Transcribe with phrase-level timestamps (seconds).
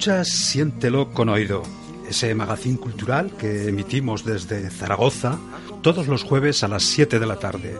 [0.00, 1.62] Escuchas Siéntelo con oído,
[2.08, 5.38] ese magazín cultural que emitimos desde Zaragoza
[5.82, 7.76] todos los jueves a las 7 de la tarde,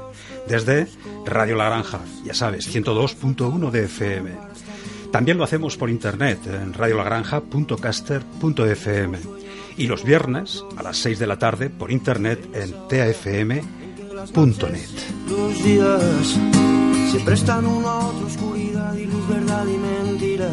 [0.46, 0.86] desde
[1.24, 4.32] Radio La Granja, ya sabes, 102.1 de FM.
[5.10, 9.18] También lo hacemos por internet en radiolagranja.caster.fm
[9.78, 13.64] y los viernes a las 6 de la tarde por internet en tafm.net.
[15.64, 16.38] Días
[18.26, 20.50] oscuridad y luz, verdad y mentira.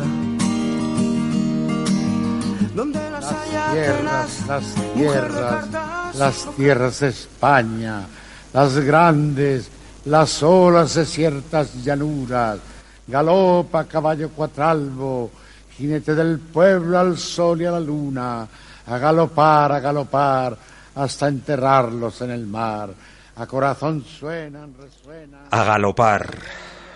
[2.78, 3.28] Donde las,
[3.72, 8.06] tierras, las de tierras, las tierras de España,
[8.54, 9.68] las grandes,
[10.06, 12.60] las olas desiertas llanuras,
[13.08, 15.32] galopa caballo cuatralbo,
[15.76, 18.48] jinete del pueblo al sol y a la luna,
[18.86, 20.56] a galopar, a galopar,
[20.94, 22.92] hasta enterrarlos en el mar,
[23.38, 25.48] a corazón suenan, resuenan.
[25.50, 26.30] A galopar.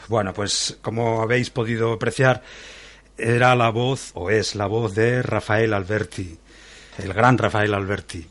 [0.07, 2.43] Bueno, pues como habéis podido apreciar,
[3.21, 6.37] era la voz, o es la voz de Rafael Alberti,
[6.97, 8.25] el gran Rafael Alberti,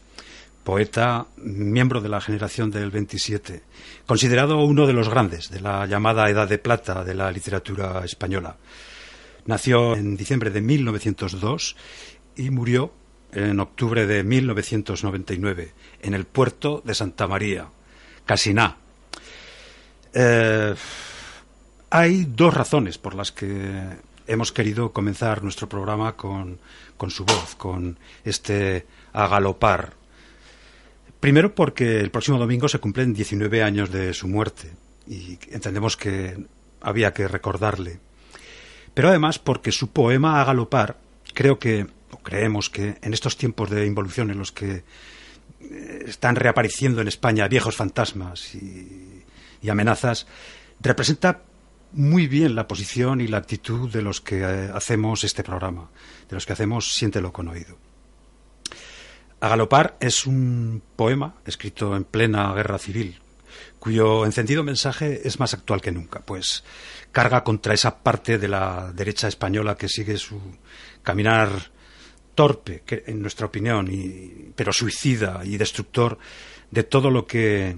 [0.64, 3.62] poeta, miembro de la generación del 27,
[4.04, 8.56] considerado uno de los grandes de la llamada Edad de Plata de la literatura española.
[9.46, 11.76] Nació en diciembre de 1902
[12.36, 12.92] y murió
[13.32, 17.68] en octubre de 1999 en el puerto de Santa María,
[18.26, 18.76] Casiná.
[20.12, 20.74] Eh,
[21.90, 26.58] hay dos razones por las que hemos querido comenzar nuestro programa con,
[26.96, 29.94] con su voz, con este a galopar.
[31.18, 34.70] Primero porque el próximo domingo se cumplen 19 años de su muerte
[35.06, 36.46] y entendemos que
[36.80, 37.98] había que recordarle.
[38.94, 40.98] Pero además porque su poema a galopar,
[41.34, 44.84] creo que, o creemos que en estos tiempos de involución en los que
[45.60, 49.24] eh, están reapareciendo en España viejos fantasmas y,
[49.60, 50.26] y amenazas,
[50.80, 51.42] representa
[51.92, 55.90] muy bien la posición y la actitud de los que eh, hacemos este programa,
[56.28, 57.76] de los que hacemos Siéntelo con oído.
[59.40, 63.18] A galopar es un poema escrito en plena guerra civil,
[63.78, 66.62] cuyo encendido mensaje es más actual que nunca, pues
[67.10, 70.38] carga contra esa parte de la derecha española que sigue su
[71.02, 71.50] caminar
[72.34, 76.18] torpe, en nuestra opinión, y, pero suicida y destructor
[76.70, 77.76] de todo lo que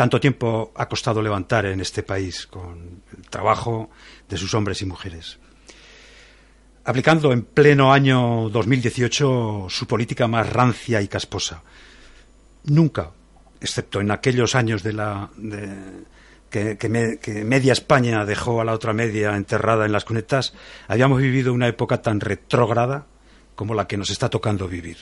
[0.00, 3.90] tanto tiempo ha costado levantar en este país con el trabajo
[4.30, 5.38] de sus hombres y mujeres.
[6.86, 11.62] Aplicando en pleno año 2018 su política más rancia y casposa.
[12.64, 13.10] Nunca,
[13.60, 15.68] excepto en aquellos años de la, de,
[16.48, 20.54] que, que, me, que, media España dejó a la otra media enterrada en las cunetas,
[20.88, 23.04] habíamos vivido una época tan retrógrada
[23.54, 24.96] como la que nos está tocando vivir.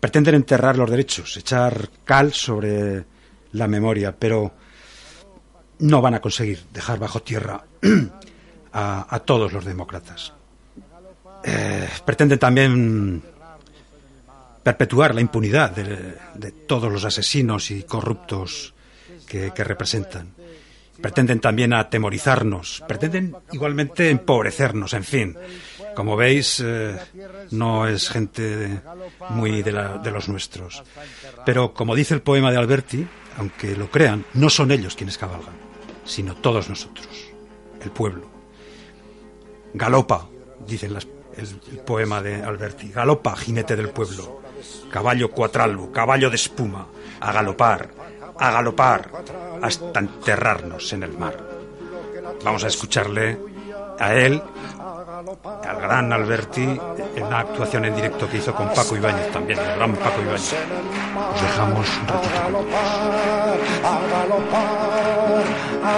[0.00, 3.04] Pretenden enterrar los derechos, echar cal sobre
[3.52, 4.52] la memoria, pero
[5.78, 7.64] no van a conseguir dejar bajo tierra
[8.72, 10.32] a, todos los demócratas.
[11.44, 13.22] Eh, pretenden también
[14.62, 18.74] perpetuar la impunidad de, todos los asesinos y corruptos
[19.26, 20.34] que, representan.
[21.00, 25.36] Pretenden también atemorizarnos, pretenden igualmente empobrecernos, en fin.
[25.96, 26.96] Como veis, eh,
[27.50, 28.80] no es gente
[29.30, 30.82] muy de los nuestros.
[31.44, 33.06] Pero, como dice el poema de Alberti,
[33.38, 35.54] aunque lo crean, no son ellos quienes cabalgan,
[36.04, 37.08] sino todos nosotros,
[37.80, 38.30] el pueblo.
[39.74, 40.28] Galopa,
[40.66, 41.06] dicen las,
[41.36, 44.42] el, el, poema de Alberti, galopa, jinete del pueblo,
[44.90, 46.88] caballo cuatralbo, caballo de espuma,
[47.20, 47.90] a galopar,
[48.38, 49.10] a galopar,
[49.62, 51.36] hasta enterrarnos en el mar.
[52.44, 53.38] Vamos a escucharle
[53.98, 54.42] a él,
[55.68, 56.80] al gran Alberti,
[57.14, 60.54] en una actuación en directo que hizo con Paco Ibáñez también, el gran Paco Ibáñez.
[61.34, 62.40] Os dejamos un ratito.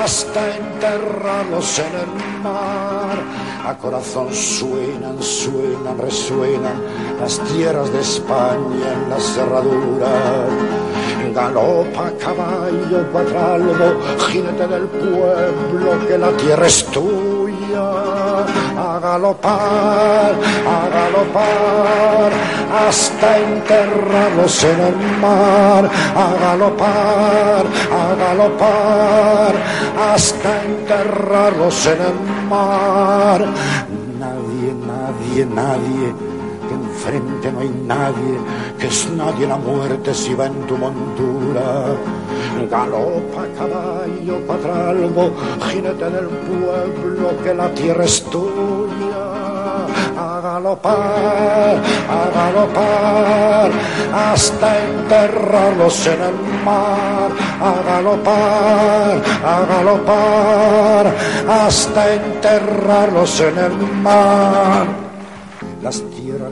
[0.02, 3.18] Hasta enterrarlos en el mar.
[3.66, 6.82] A corazón suenan, suenan, resuenan
[7.20, 10.08] las tierras de España en la cerradura.
[11.34, 18.63] Galopa caballo cuatralbo, jinete del pueblo, que la tierra es tuya.
[18.94, 20.32] A galopar,
[20.76, 22.30] a galopar,
[22.86, 25.90] hasta enterrarlos en el mar.
[26.14, 29.54] A galopar, a galopar,
[29.98, 33.40] hasta enterrarlos en el mar.
[34.20, 36.33] Nadie, nadie, nadie
[36.68, 38.38] que enfrente no hay nadie,
[38.78, 41.94] que es nadie la muerte si va en tu montura.
[42.70, 45.30] Galopa caballo cuatralbo,
[45.68, 49.24] jinete del pueblo, que la tierra es tuya.
[50.16, 51.76] A galopar,
[52.08, 53.70] a galopar,
[54.14, 57.30] hasta enterrarlos en el mar.
[57.60, 61.14] A galopar, a galopar,
[61.48, 65.04] hasta enterrarlos en el mar.
[65.84, 66.00] las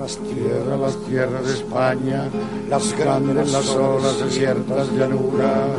[0.02, 2.24] las Tierra, las tierras de España,
[2.68, 5.78] las grandes, las olas desiertas llanuras,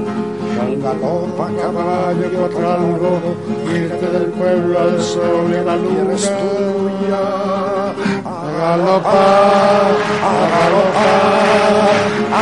[0.81, 3.19] galopa caballo cuatralgo,
[3.67, 7.23] irte del pueblo al sol y a la luna es tuya.
[8.23, 9.91] a galopar,
[10.23, 11.93] a galopar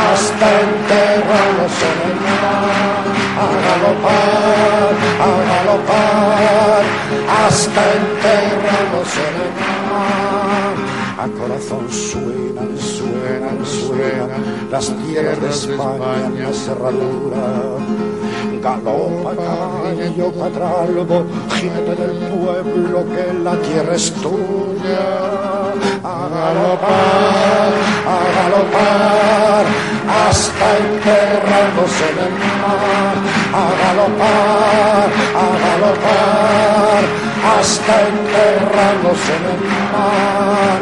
[0.06, 3.02] hasta enterrarnos en el mar.
[3.42, 6.82] A galopar, a galopar
[7.44, 10.31] hasta enterrarnos en el mar.
[11.18, 17.76] A corazón suenan, suenan, suenan las tierras de España en la cerradura.
[18.62, 21.24] Galopa caballo cuatralbo,
[21.54, 25.61] jinete del pueblo, que la tierra es tuya.
[26.04, 27.72] A galopar,
[28.06, 29.66] a galopar,
[30.08, 33.16] hasta enterrarnos en el mar.
[33.54, 35.08] A galopar,
[35.38, 37.02] a galopar,
[37.54, 39.62] hasta enterrarnos en el
[39.92, 40.80] mar.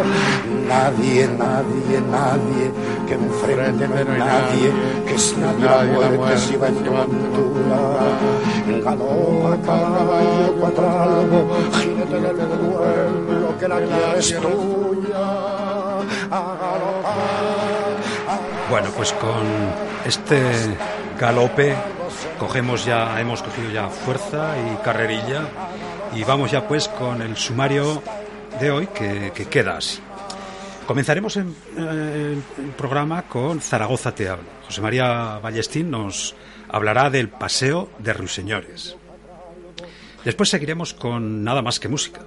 [0.66, 2.72] Nadie, nadie, nadie
[3.10, 4.72] que me enfrente, no hay nadie,
[5.04, 7.80] que es nadie la muerte si va en tu montura.
[8.84, 15.26] Galopa, caballo, cuatralbo, jinete del pueblo, que la tierra es tuya.
[16.30, 18.38] A galopar,
[18.70, 19.44] Bueno, pues con
[20.04, 20.40] este
[21.18, 21.74] galope
[22.38, 25.42] cogemos ya, hemos cogido ya fuerza y carrerilla
[26.14, 28.02] y vamos ya pues con el sumario
[28.60, 30.00] de hoy que, que queda así.
[30.90, 34.42] Comenzaremos en, eh, el programa con Zaragoza te habla.
[34.66, 36.34] José María Ballestín nos
[36.68, 38.96] hablará del paseo de Ruiseñores.
[40.24, 42.22] Después seguiremos con nada más que música.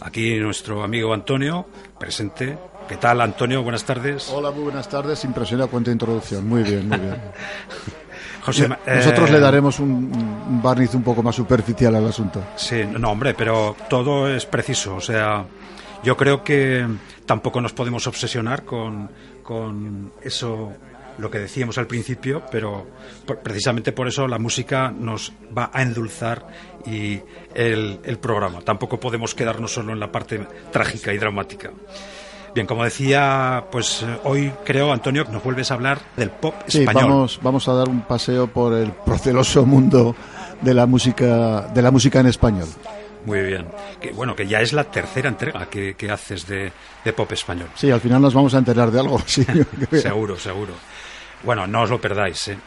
[0.00, 1.66] Aquí nuestro amigo Antonio,
[1.98, 2.56] presente.
[2.88, 3.64] ¿Qué tal, Antonio?
[3.64, 4.30] Buenas tardes.
[4.32, 5.24] Hola, muy buenas tardes.
[5.24, 6.48] Impresiona cuánta introducción.
[6.48, 7.20] Muy bien, muy bien.
[8.42, 12.44] José, Nosotros eh, le daremos un, un barniz un poco más superficial al asunto.
[12.54, 14.94] Sí, no, hombre, pero todo es preciso.
[14.94, 15.44] O sea,
[16.04, 16.86] yo creo que
[17.26, 19.10] tampoco nos podemos obsesionar con,
[19.42, 20.72] con eso,
[21.18, 22.86] lo que decíamos al principio, pero
[23.42, 26.46] precisamente por eso la música nos va a endulzar
[26.86, 27.20] y
[27.54, 28.60] el, el programa.
[28.60, 31.70] Tampoco podemos quedarnos solo en la parte trágica y dramática.
[32.54, 36.54] Bien, como decía, pues eh, hoy creo, Antonio, que nos vuelves a hablar del pop
[36.68, 37.08] Sí, español.
[37.10, 40.14] vamos, vamos a dar un paseo por el proceloso mundo
[40.60, 42.68] de la música, de la música en español.
[43.24, 43.66] Muy bien.
[44.00, 46.72] Que, bueno, que ya es la tercera entrega que, que haces de,
[47.04, 47.68] de pop español.
[47.74, 49.18] Sí, al final nos vamos a enterar de algo.
[49.26, 49.44] Sí.
[49.92, 50.74] Seguro, seguro.
[51.42, 52.48] Bueno, no os lo perdáis.
[52.48, 52.58] ¿eh?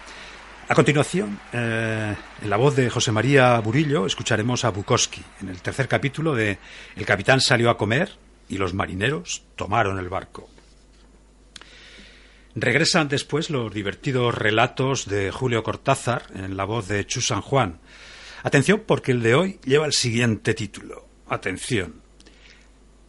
[0.69, 5.61] A continuación, eh, en la voz de José María Burillo, escucharemos a Bukowski en el
[5.61, 6.57] tercer capítulo de
[6.95, 8.11] El capitán salió a comer
[8.49, 10.49] y los marineros tomaron el barco.
[12.53, 17.79] Regresan después los divertidos relatos de Julio Cortázar en la voz de Chu San Juan.
[18.43, 21.07] Atención porque el de hoy lleva el siguiente título.
[21.27, 22.07] Atención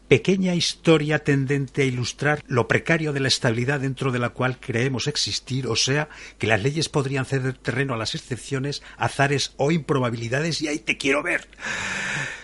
[0.08, 5.06] pequeña historia tendente a ilustrar lo precario de la estabilidad dentro de la cual creemos
[5.06, 6.08] existir, o sea,
[6.38, 10.96] que las leyes podrían ceder terreno a las excepciones, azares o improbabilidades, y ahí te
[10.96, 11.46] quiero ver.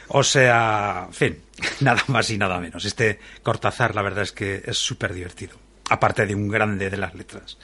[0.09, 1.39] O sea, en fin,
[1.81, 2.85] nada más y nada menos.
[2.85, 5.57] Este Cortázar, la verdad es que es súper divertido,
[5.89, 7.57] aparte de un grande de las letras.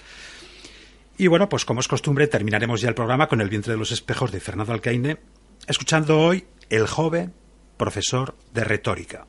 [1.20, 3.92] Y bueno, pues como es costumbre, terminaremos ya el programa con El vientre de los
[3.92, 5.18] espejos de Fernando Alcaine,
[5.66, 7.34] escuchando hoy El joven
[7.76, 9.26] profesor de retórica.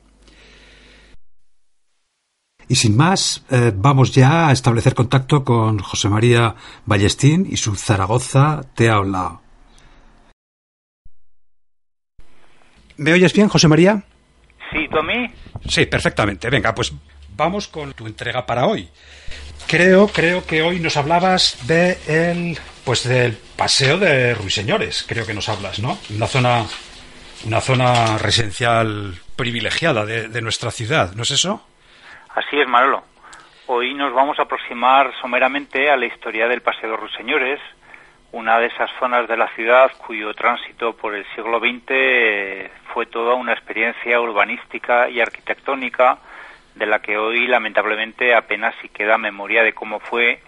[2.66, 6.54] Y sin más, eh, vamos ya a establecer contacto con José María
[6.86, 9.42] Ballestín y su Zaragoza te habla.
[12.96, 14.02] ¿Me oyes bien, José María?
[14.72, 15.26] Sí, ¿tú a mí?
[15.68, 16.48] Sí, perfectamente.
[16.48, 16.94] Venga, pues
[17.42, 18.88] vamos con tu entrega para hoy.
[19.66, 25.04] Creo, creo que hoy nos hablabas de el, pues del paseo de Ruiseñores.
[25.08, 25.98] Creo que nos hablas, ¿no?
[26.14, 26.64] Una zona,
[27.44, 31.66] una zona residencial privilegiada de, de nuestra ciudad, ¿no es eso?
[32.34, 33.02] Así es, Manolo.
[33.66, 37.60] Hoy nos vamos a aproximar someramente a la historia del Paseo de Ruiseñores,
[38.30, 43.34] una de esas zonas de la ciudad cuyo tránsito por el siglo XX fue toda
[43.34, 46.18] una experiencia urbanística y arquitectónica
[46.74, 50.40] de la que hoy lamentablemente apenas si queda memoria de cómo fue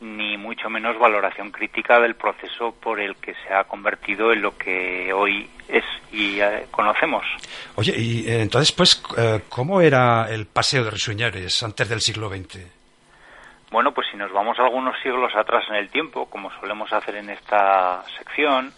[0.00, 4.56] ni mucho menos valoración crítica del proceso por el que se ha convertido en lo
[4.56, 7.24] que hoy es y eh, conocemos.
[7.76, 12.28] Oye, y eh, entonces, pues, eh, ¿cómo era el paseo de Ruiseñores antes del siglo
[12.28, 12.58] XX?
[13.70, 17.30] Bueno, pues si nos vamos algunos siglos atrás en el tiempo, como solemos hacer en
[17.30, 18.72] esta sección,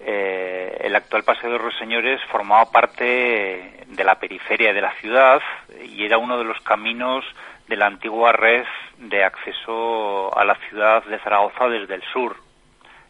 [0.00, 5.42] eh, el actual Paseo de Ruiseñores formaba parte de la periferia de la ciudad
[5.84, 7.24] y era uno de los caminos
[7.68, 8.64] de la antigua red
[8.98, 12.36] de acceso a la ciudad de Zaragoza desde el sur.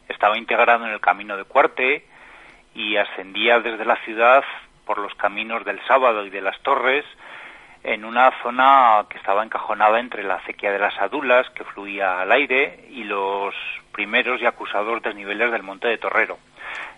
[0.08, 2.04] Estaba integrado en el camino de Cuarte
[2.74, 4.44] y ascendía desde la ciudad
[4.84, 7.04] por los caminos del Sábado y de las Torres
[7.82, 12.30] en una zona que estaba encajonada entre la acequia de las Adulas, que fluía al
[12.32, 13.54] aire, y los
[13.92, 16.38] primeros y acusados desniveles del Monte de Torrero.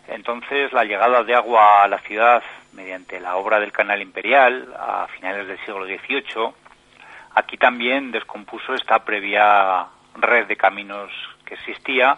[0.09, 2.43] Entonces, la llegada de agua a la ciudad
[2.73, 6.53] mediante la obra del Canal Imperial a finales del siglo XVIII,
[7.35, 11.11] aquí también descompuso esta previa red de caminos
[11.45, 12.17] que existía,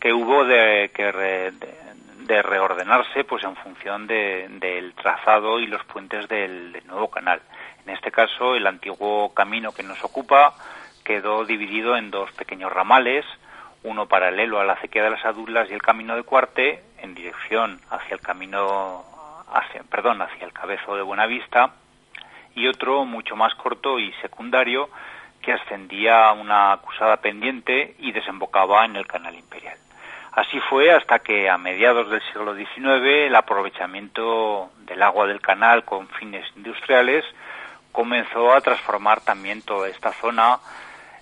[0.00, 6.80] que hubo de, que de, reordenarse pues en función del trazado y los puentes del
[6.86, 7.40] nuevo canal.
[7.86, 10.54] En este caso, el antiguo camino que nos ocupa
[11.04, 13.24] quedó dividido en dos pequeños ramales,
[13.88, 17.80] uno paralelo a la acequia de las Adulas y el camino de Cuarte, en dirección
[17.90, 19.04] hacia el camino,
[19.52, 21.72] hacia, perdón, hacia el cabezo de Buenavista,
[22.54, 24.90] y otro mucho más corto y secundario
[25.40, 29.78] que ascendía a una acusada pendiente y desembocaba en el canal imperial.
[30.32, 35.84] Así fue hasta que a mediados del siglo XIX el aprovechamiento del agua del canal
[35.84, 37.24] con fines industriales
[37.92, 40.58] comenzó a transformar también toda esta zona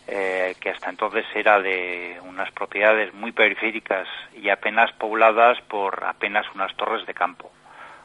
[0.09, 6.47] eh, que hasta entonces era de unas propiedades muy periféricas y apenas pobladas por apenas
[6.55, 7.51] unas torres de campo.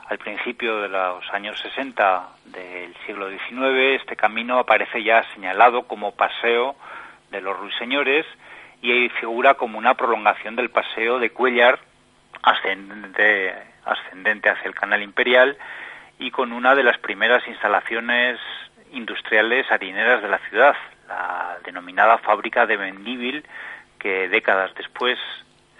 [0.07, 6.15] Al principio de los años 60 del siglo XIX, este camino aparece ya señalado como
[6.15, 6.75] paseo
[7.29, 8.25] de los ruiseñores
[8.81, 11.79] y figura como una prolongación del paseo de Cuellar
[12.41, 13.53] ascendente,
[13.85, 15.57] ascendente hacia el canal imperial
[16.19, 18.39] y con una de las primeras instalaciones
[18.91, 20.75] industriales harineras de la ciudad,
[21.11, 23.43] la denominada fábrica de Mendívil,
[23.99, 25.17] que décadas después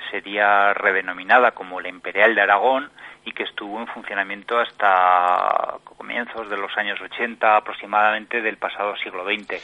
[0.10, 2.90] sería redenominada como la Imperial de Aragón
[3.24, 9.24] y que estuvo en funcionamiento hasta comienzos de los años 80 aproximadamente del pasado siglo
[9.24, 9.62] XX.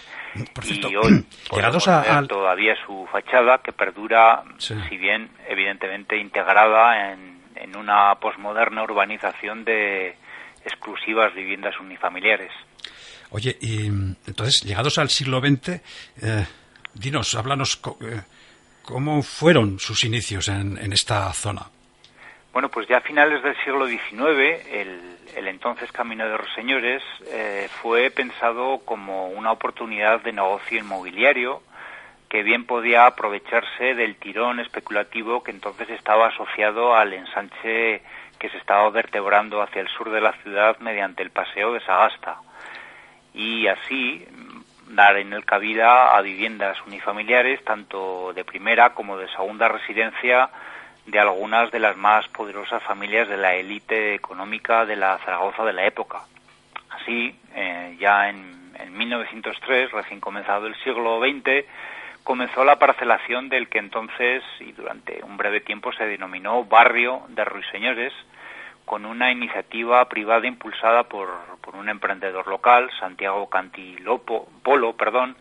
[0.89, 7.75] y hoy podemos a, todavía su fachada que perdura, si bien evidentemente integrada en, en
[7.75, 10.15] una posmoderna urbanización de
[10.63, 12.51] exclusivas viviendas unifamiliares.
[13.31, 16.45] Oye, y entonces, llegados al siglo XX, eh,
[16.93, 18.21] dinos, háblanos eh,
[18.83, 21.63] cómo fueron sus inicios en, esta zona.
[22.53, 27.67] Bueno, pues ya a finales del siglo XIX, el, entonces Camino de los Señores eh,
[27.81, 31.61] fue pensado como una oportunidad de negocio inmobiliario
[32.29, 38.01] que bien podía aprovecharse del tirón especulativo que entonces estaba asociado al ensanche
[38.39, 42.39] que se estaba vertebrando hacia el sur de la ciudad mediante el paseo de Sagasta
[43.37, 44.25] y así
[44.89, 50.49] dar en el cabida a viviendas unifamiliares, tanto de primera como de segunda residencia,
[51.05, 55.73] de algunas de las más poderosas familias de la élite económica de la Zaragoza de
[55.73, 56.23] la época.
[56.89, 61.65] Así, eh, ya en, en 1903, recién comenzado el siglo XX,
[62.23, 67.45] comenzó la parcelación del que entonces y durante un breve tiempo se denominó Barrio de
[67.45, 68.13] Ruiseñores,
[68.87, 71.27] con una iniciativa privada impulsada por,
[71.59, 75.35] por un emprendedor local, Santiago Cantilopo, Polo, perdón,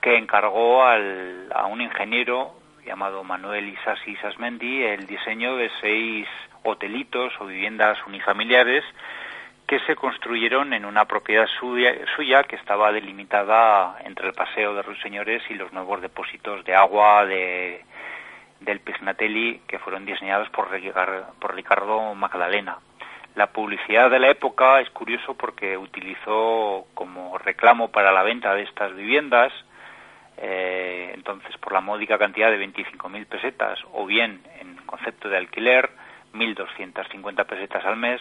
[0.00, 2.54] que encargó al, a un ingeniero
[2.86, 6.28] llamado Manuel Isasi Isasmendi el diseño de seis
[6.62, 8.84] hotelitos o viviendas unifamiliares
[9.66, 15.42] que se construyeron en una propiedad suya, que estaba delimitada entre el Paseo de Ruiseñores
[15.50, 17.84] y los nuevos depósitos de agua de
[18.64, 20.68] del Pisnatelli que fueron diseñados por,
[21.38, 22.78] por Ricardo Magdalena.
[23.34, 28.62] La publicidad de la época es curioso porque utilizó como reclamo para la venta de
[28.62, 29.52] estas viviendas,
[30.36, 35.90] eh, entonces por la módica cantidad de 25.000 pesetas o bien en concepto de alquiler,
[36.32, 38.20] 1.250 pesetas al mes.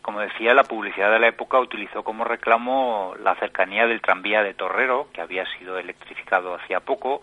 [0.00, 4.54] Como decía, la publicidad de la época utilizó como reclamo la cercanía del tranvía de
[4.54, 7.22] Torrero, que había sido electrificado hacía poco,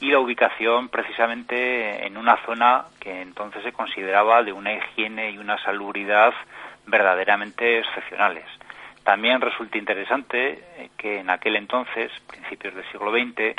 [0.00, 5.38] y la ubicación precisamente en una zona que entonces se consideraba de una higiene y
[5.38, 6.32] una salubridad
[6.86, 8.46] verdaderamente excepcionales.
[9.04, 13.54] También resulta interesante eh, que en aquel entonces, principios del siglo XX,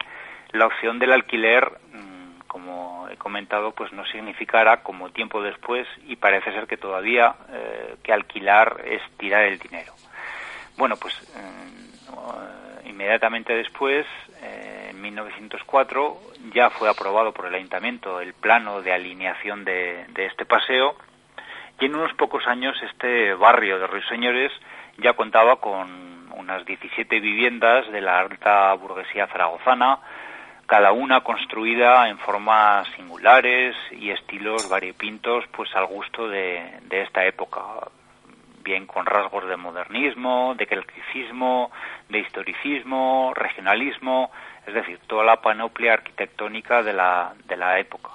[0.54, 6.16] la opción del alquiler, mm, como he comentado, pues no significara como tiempo después y
[6.16, 9.94] parece ser que todavía eh, que alquilar es tirar el dinero.
[10.78, 11.91] Bueno, pues mm,
[12.86, 14.06] inmediatamente después
[14.42, 16.18] en 1904
[16.54, 20.96] ya fue aprobado por el ayuntamiento el plano de alineación de, este paseo
[21.80, 24.52] y en unos pocos años este barrio de Ruiseñores
[24.98, 30.00] ya contaba con unas 17 viviendas de la alta burguesía zaragozana,
[30.66, 37.62] cada una construida en formas singulares y estilos variopintos pues al gusto de esta época,
[38.64, 41.72] bien con rasgos de modernismo, de clasicismo,
[42.10, 44.32] de historicismo, regionalismo,
[44.66, 48.10] es decir, toda la panoplia arquitectónica de la, de la época.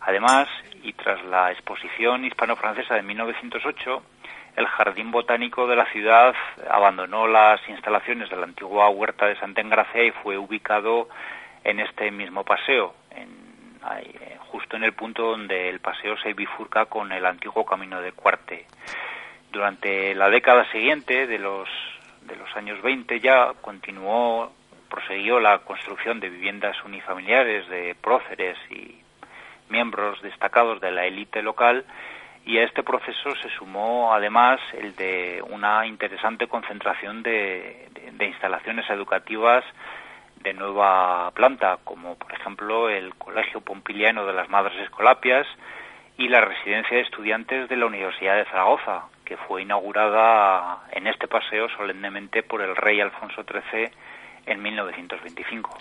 [0.00, 0.48] Además,
[0.82, 4.02] y tras la exposición hispano-francesa de 1908,
[4.56, 6.34] el jardín botánico de la ciudad
[6.70, 11.08] abandonó las instalaciones de la antigua huerta de Santa Engracia y fue ubicado
[11.62, 17.12] en este mismo paseo, eh, justo en el punto donde el paseo se bifurca con
[17.12, 18.66] el antiguo camino de Cuarte.
[19.56, 21.66] Durante la década siguiente, de los,
[22.26, 24.52] de los años 20, ya continuó,
[24.90, 29.00] prosiguió la construcción de viviendas unifamiliares de próceres y
[29.70, 31.86] miembros destacados de la élite local
[32.44, 37.88] y a este proceso se sumó además el de una interesante concentración de,
[38.20, 39.64] instalaciones educativas
[40.42, 45.46] de nueva planta, como por ejemplo el Colegio Pompiliano de las Madres Escolapias
[46.18, 51.28] y la residencia de estudiantes de la Universidad de Zaragoza, que fue inaugurada en este
[51.28, 53.90] paseo solemnemente por el rey Alfonso XIII
[54.46, 55.78] en 1925.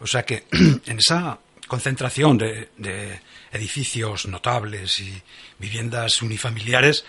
[0.00, 0.44] O sea que
[0.86, 3.20] en esa concentración de,
[3.52, 5.22] edificios notables y
[5.58, 7.04] viviendas unifamiliares,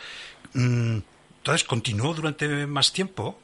[0.53, 0.97] mm,
[1.37, 3.39] entonces continuó durante más tiempo.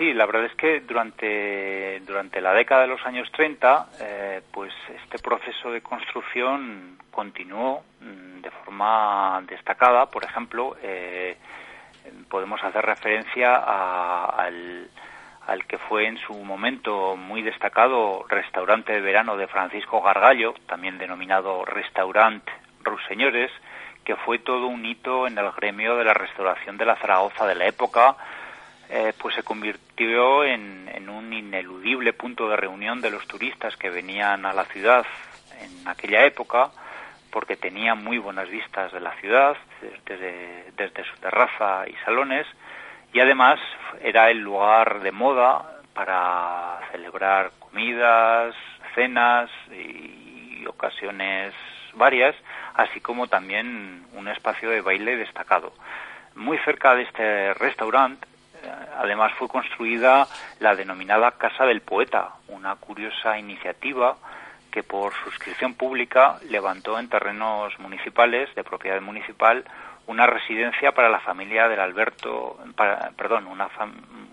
[0.00, 4.72] Sí, la verdad es que durante, durante la década de los años 30, eh, pues
[5.04, 10.06] este proceso de construcción continuó mm, de forma destacada.
[10.06, 11.36] Por ejemplo, eh,
[12.30, 14.88] podemos hacer referencia al
[15.46, 20.96] al que fue en su momento muy destacado restaurante de verano de Francisco Gargallo, también
[20.96, 22.42] denominado Restaurant
[22.84, 23.50] Ruseñores,
[24.04, 27.54] que fue todo un hito en el gremio de la restauración de la Zaragoza de
[27.54, 28.16] la época,
[28.90, 34.46] eh, pues se convirtió en, un ineludible punto de reunión de los turistas que venían
[34.46, 35.04] a la ciudad
[35.60, 36.70] en aquella época,
[37.30, 39.56] porque tenía muy buenas vistas de la ciudad,
[40.06, 42.46] desde, desde su terraza y salones,
[43.12, 43.60] y además
[44.02, 48.54] era el lugar de moda para celebrar comidas,
[48.94, 51.54] cenas y ocasiones
[51.94, 52.34] varias,
[52.74, 55.72] así como también un espacio de baile destacado.
[56.34, 58.26] Muy cerca de este restaurante,
[58.98, 60.26] además fue construida
[60.58, 64.16] la denominada Casa del Poeta, una curiosa iniciativa
[64.70, 69.64] que por suscripción pública levantó en terrenos municipales, de propiedad municipal,
[70.06, 72.58] una residencia para la familia del Alberto,
[73.16, 73.68] perdón, una,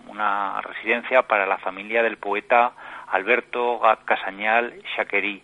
[0.08, 2.72] una residencia para la familia del poeta
[3.08, 5.42] Alberto Casañal Chaquerí.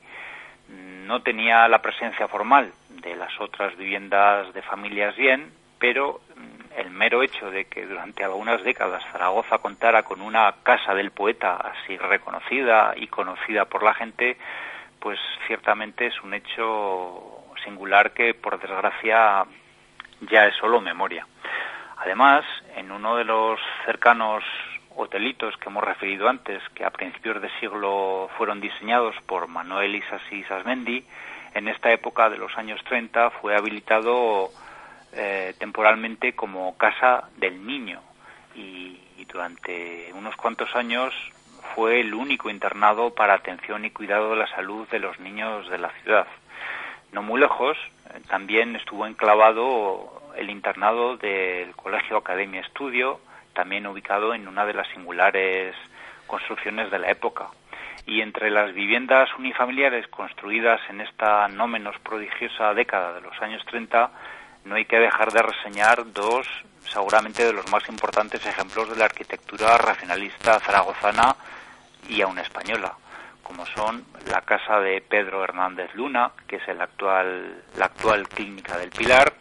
[0.68, 6.20] No tenía la presencia formal de las otras viviendas de familias bien, pero
[6.76, 11.56] el mero hecho de que durante algunas décadas Zaragoza contara con una casa del poeta
[11.56, 14.36] así reconocida y conocida por la gente,
[14.98, 19.44] pues ciertamente es un hecho singular que por desgracia
[20.30, 21.26] ya es solo memoria.
[21.98, 22.44] Además,
[22.76, 24.42] en uno de los cercanos
[24.96, 30.44] hotelitos que hemos referido antes, que a principios de siglo fueron diseñados por Manuel Isasi
[30.44, 31.04] Sasmendi,
[31.54, 34.50] en esta época de los años 30 fue habilitado
[35.16, 38.00] eh, temporalmente como Casa del Niño
[38.54, 39.00] y,
[39.32, 41.12] durante unos cuantos años
[41.74, 45.78] fue el único internado para atención y cuidado de la salud de los niños de
[45.78, 46.26] la ciudad.
[47.10, 47.76] No muy lejos,
[48.10, 53.18] eh, también estuvo enclavado el internado del Colegio Academia Estudio,
[53.54, 55.74] también ubicado en una de las singulares
[56.26, 57.48] construcciones de la época.
[58.06, 63.64] Y entre las viviendas unifamiliares construidas en esta no menos prodigiosa década de los años
[63.66, 64.10] 30,
[64.64, 66.46] no hay que dejar de reseñar dos,
[66.90, 71.36] seguramente de los más importantes ejemplos de la arquitectura racionalista zaragozana
[72.08, 72.94] y aún española,
[73.42, 78.76] como son la casa de Pedro Hernández Luna, que es el actual, la actual clínica
[78.78, 79.32] del Pilar,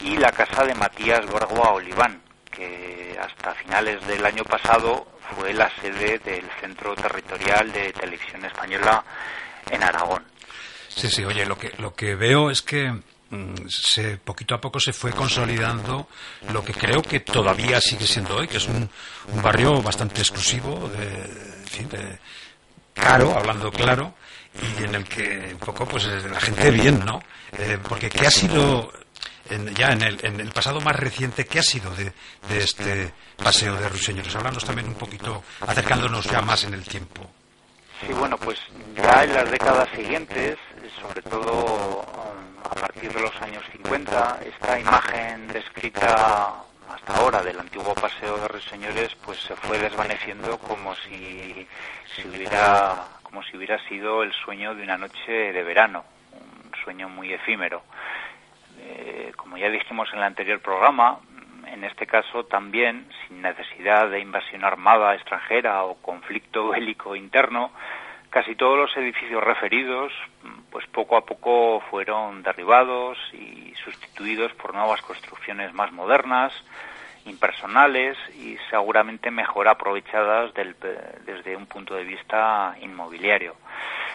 [0.00, 5.70] y la casa de Matías Borgoa Oliván, que hasta finales del año pasado fue la
[5.80, 9.04] sede del Centro Territorial de Televisión Española
[9.70, 10.24] en Aragón.
[10.88, 12.92] Sí, sí, oye, lo que, lo que veo es que
[13.68, 16.08] se, poquito a poco se fue consolidando
[16.52, 18.88] lo que creo que todavía sigue siendo hoy, que es un,
[19.42, 22.18] barrio bastante exclusivo, de,
[22.94, 24.14] caro, hablando claro,
[24.80, 27.22] y en el que un poco pues la gente bien, ¿no?
[27.52, 28.92] Eh, porque ¿qué ha sido
[29.74, 32.12] ya en el, en el pasado más reciente, ¿qué ha sido de,
[32.58, 34.34] este paseo de Ruiseñores?
[34.34, 37.28] Hablando también un poquito, acercándonos ya más en el tiempo.
[38.00, 38.58] Sí, bueno, pues
[38.96, 40.56] ya en las décadas siguientes,
[41.00, 42.04] sobre todo
[42.70, 46.54] a partir de los años 50, esta imagen descrita
[46.88, 51.66] hasta ahora del antiguo paseo de Ruiseñores, pues se fue desvaneciendo como si,
[52.14, 57.08] si hubiera como si hubiera sido el sueño de una noche de verano, un sueño
[57.10, 57.82] muy efímero.
[58.80, 61.18] Eh, como ya dijimos en el anterior programa,
[61.66, 67.70] en este caso también, sin necesidad de invasión armada extranjera o conflicto bélico interno,
[68.30, 70.12] casi todos los edificios referidos
[70.70, 76.52] pues poco a poco fueron derribados y sustituidos por nuevas construcciones más modernas,
[77.24, 83.56] impersonales y seguramente mejor aprovechadas desde un punto de vista inmobiliario.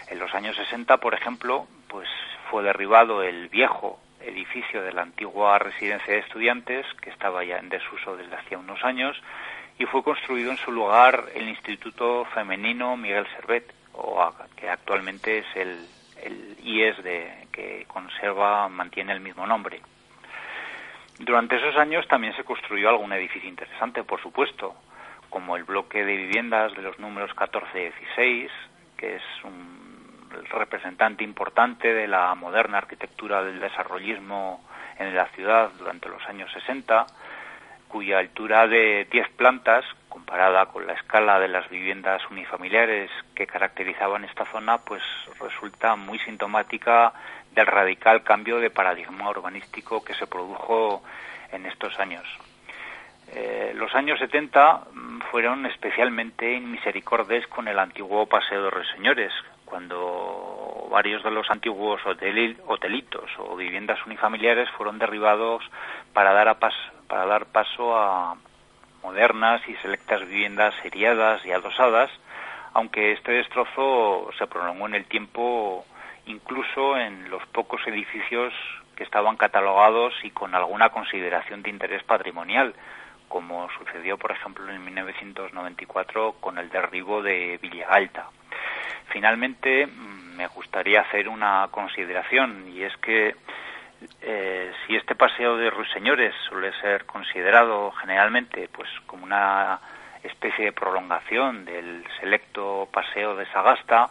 [0.10, 2.08] En los años 60, por ejemplo, pues
[2.50, 7.70] fue derribado el viejo edificio de la antigua residencia de estudiantes, que estaba ya en
[7.70, 9.22] desuso desde hacía unos años,
[9.78, 15.46] y fue construido en su lugar el Instituto Femenino Miguel Servet, o que actualmente es
[15.56, 15.88] el,
[16.22, 19.82] el IES de, que conserva, mantiene el mismo nombre.
[21.20, 24.76] Durante esos años también se construyó algún edificio interesante, por supuesto,
[25.30, 28.52] como el bloque de viviendas de los números 14 y 16,
[28.98, 29.84] que es un
[30.50, 34.64] representante importante de la moderna arquitectura del desarrollismo
[34.98, 37.06] en la ciudad durante los años 60,
[37.88, 44.24] cuya altura de 10 plantas, comparada con la escala de las viviendas unifamiliares que caracterizaban
[44.24, 45.02] esta zona, pues
[45.40, 47.14] resulta muy sintomática
[47.52, 51.02] del radical cambio de paradigma urbanístico que se produjo
[51.52, 52.26] en estos años.
[53.30, 59.34] Eh, los años 70 mm, fueron especialmente inmisericordes con el antiguo Paseo de los Señores,
[59.66, 65.64] cuando varios de los antiguos hotelitos o viviendas unifamiliares fueron derribados
[66.14, 66.56] para dar,
[67.08, 68.36] para dar paso a
[69.14, 72.10] modernas y selectas viviendas seriadas y adosadas,
[72.74, 75.86] aunque este destrozo se prolongó en el tiempo
[76.26, 78.52] incluso en los pocos edificios
[78.96, 82.74] que estaban catalogados y con alguna consideración de interés patrimonial,
[83.28, 88.30] como sucedió, por ejemplo, en 1994 con el derribo de Villagalta.
[89.10, 93.36] Finalmente, mm, me gustaría hacer una consideración y es que
[94.22, 99.80] eh, si este paseo de ruiseñores suele ser considerado generalmente pues como una
[100.24, 104.10] especie de prolongación del selecto paseo de Sagasta,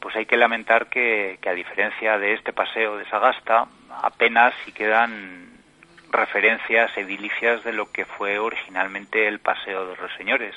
[0.00, 3.66] pues hay que lamentar que, a diferencia de este paseo de Sagasta,
[4.02, 5.52] apenas si quedan
[6.10, 10.54] referencias edilicias de lo que fue originalmente el paseo de ruiseñores,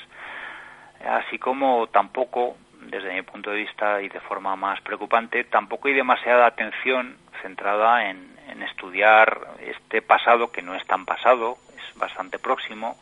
[1.06, 5.94] así como tampoco desde mi punto de vista y de forma más preocupante, tampoco hay
[5.94, 12.96] demasiada atención centrada en, estudiar este pasado que no es tan pasado, es bastante próximo,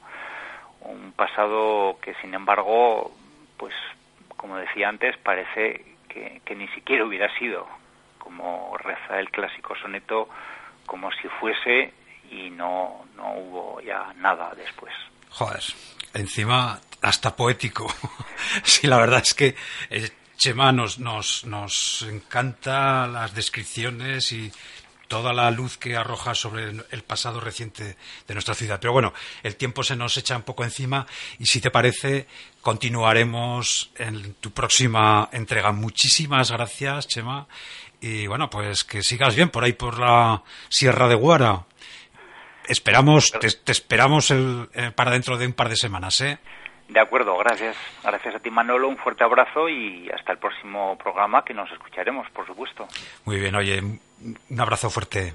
[0.81, 3.13] un pasado que sin embargo,
[3.57, 3.75] pues
[4.37, 7.67] como decía antes, parece que, que ni siquiera hubiera sido,
[8.19, 10.29] como reza el clásico soneto,
[10.87, 11.93] como si fuese
[12.31, 14.93] y no, no hubo ya nada después.
[15.31, 15.63] Joder,
[16.15, 17.87] encima hasta poético.
[18.63, 19.55] sí, la verdad es que
[19.91, 24.53] eh, Chema nos, nos, nos encanta las descripciones y
[25.09, 28.79] toda la luz que arroja sobre el pasado reciente de nuestra ciudad.
[28.81, 31.07] Pero bueno, el tiempo se nos echa un poco encima
[31.39, 32.27] y si te parece,
[32.61, 35.73] continuaremos en tu próxima entrega.
[35.73, 37.47] Muchísimas gracias, Chema.
[38.01, 41.65] Y bueno, pues que sigas bien por ahí por la Sierra de Guara.
[42.69, 46.39] Esperamos, te, esperamos el, eh, para dentro de un par de semanas, ¿eh?
[46.89, 47.77] De acuerdo, gracias.
[48.03, 48.89] Gracias a ti, Manolo.
[48.89, 52.87] Un fuerte abrazo y hasta el próximo programa que nos escucharemos, por supuesto.
[53.25, 55.35] Muy bien, oye, un abrazo fuerte.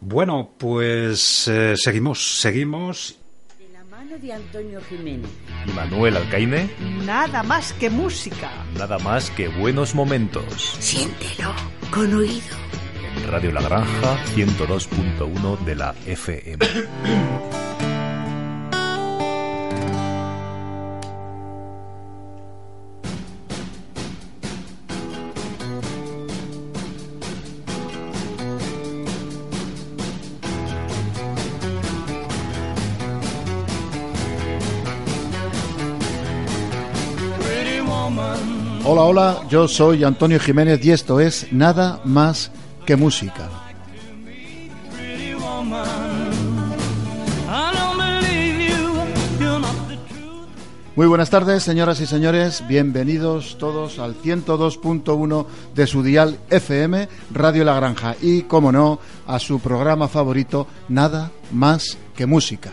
[0.00, 3.18] Bueno, pues eh, seguimos, seguimos.
[3.58, 5.30] De la mano de Antonio Jiménez.
[5.66, 6.68] Y Manuel Alcaine.
[7.06, 8.50] Nada más que música.
[8.76, 10.76] Nada más que buenos momentos.
[10.78, 11.54] Siéntelo,
[11.90, 12.56] con oído.
[13.16, 16.58] En Radio La Granja 102.1 de la FM.
[38.86, 42.50] Hola, hola, yo soy Antonio Jiménez y esto es Nada más
[42.84, 43.48] que música.
[50.94, 52.62] Muy buenas tardes, señoras y señores.
[52.68, 58.16] Bienvenidos todos al 102.1 de su dial FM, Radio La Granja.
[58.20, 62.70] Y, como no, a su programa favorito, Nada más que música.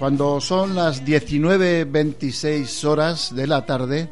[0.00, 4.08] Cuando son las 19.26 horas de la tarde,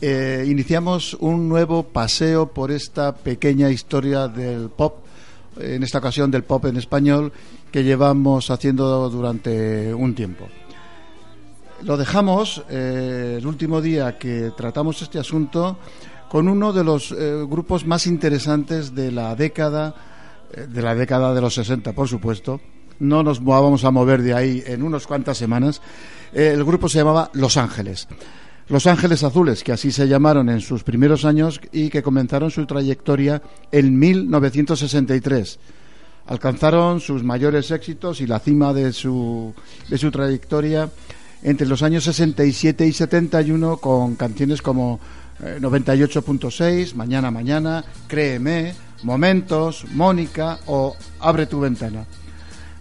[0.00, 4.98] eh, iniciamos un nuevo paseo por esta pequeña historia del pop,
[5.58, 7.32] en esta ocasión del pop en español,
[7.72, 10.46] que llevamos haciendo durante un tiempo.
[11.82, 15.76] Lo dejamos eh, el último día que tratamos este asunto
[16.28, 19.92] con uno de los eh, grupos más interesantes de la década
[20.52, 22.60] de la década de los 60, por supuesto.
[23.02, 25.82] No nos vamos a mover de ahí en unas cuantas semanas.
[26.32, 28.06] Eh, el grupo se llamaba Los Ángeles.
[28.68, 32.64] Los Ángeles Azules, que así se llamaron en sus primeros años y que comenzaron su
[32.64, 35.58] trayectoria en 1963.
[36.26, 39.52] Alcanzaron sus mayores éxitos y la cima de su,
[39.88, 40.88] de su trayectoria
[41.42, 45.00] entre los años 67 y 71 con canciones como
[45.40, 52.06] 98.6, Mañana Mañana, Créeme, Momentos, Mónica o Abre tu ventana.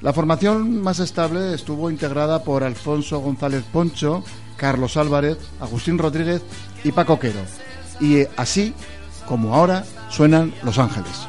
[0.02, 4.24] La formación más estable estuvo integrada por Alfonso González Poncho,
[4.58, 6.42] Carlos Álvarez, Agustín Rodríguez
[6.84, 7.42] y Paco Quero.
[8.00, 8.74] Y así,
[9.28, 11.28] como ahora, suenan Los Ángeles.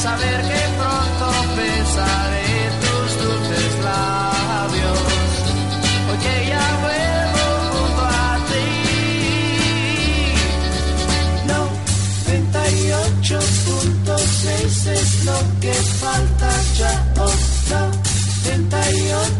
[0.00, 0.40] Saber
[0.78, 2.39] pronto besaré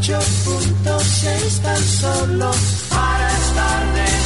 [0.00, 2.50] 98.6 tan solo
[2.88, 4.19] para estar de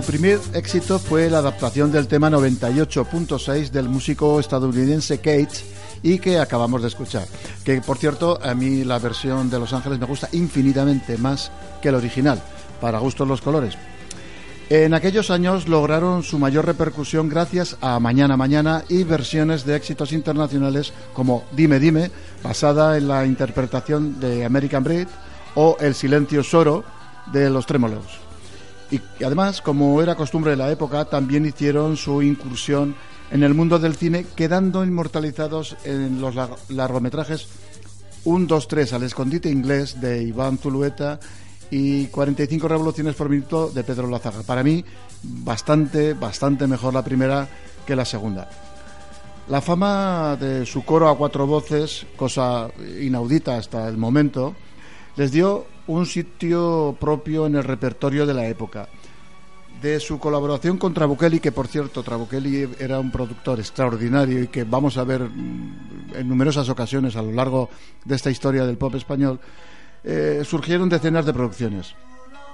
[0.00, 5.62] Su primer éxito fue la adaptación del tema 98.6 del músico estadounidense Cage
[6.02, 7.26] y que acabamos de escuchar.
[7.64, 11.90] Que por cierto, a mí la versión de Los Ángeles me gusta infinitamente más que
[11.90, 12.42] el original,
[12.80, 13.76] para gustos los colores.
[14.70, 20.12] En aquellos años lograron su mayor repercusión gracias a Mañana Mañana y versiones de éxitos
[20.12, 22.10] internacionales como Dime Dime,
[22.42, 25.08] basada en la interpretación de American Breed,
[25.56, 26.84] o El Silencio Soro
[27.34, 28.29] de Los Trémolos.
[28.90, 32.94] Y además, como era costumbre de la época, también hicieron su incursión
[33.30, 37.46] en el mundo del cine, quedando inmortalizados en los lar- largometrajes
[38.24, 41.20] 1, 2, 3 al escondite inglés de Iván Zulueta
[41.70, 44.42] y 45 revoluciones por minuto de Pedro Lazaga.
[44.42, 44.84] Para mí,
[45.22, 47.48] bastante, bastante mejor la primera
[47.86, 48.50] que la segunda.
[49.48, 52.68] La fama de su coro a cuatro voces, cosa
[53.00, 54.54] inaudita hasta el momento,
[55.16, 58.88] les dio un sitio propio en el repertorio de la época.
[59.82, 64.64] De su colaboración con Trabuchelli, que por cierto, Trabuchelli era un productor extraordinario y que
[64.64, 67.70] vamos a ver mm, en numerosas ocasiones a lo largo
[68.04, 69.40] de esta historia del pop español,
[70.04, 71.94] eh, surgieron decenas de producciones.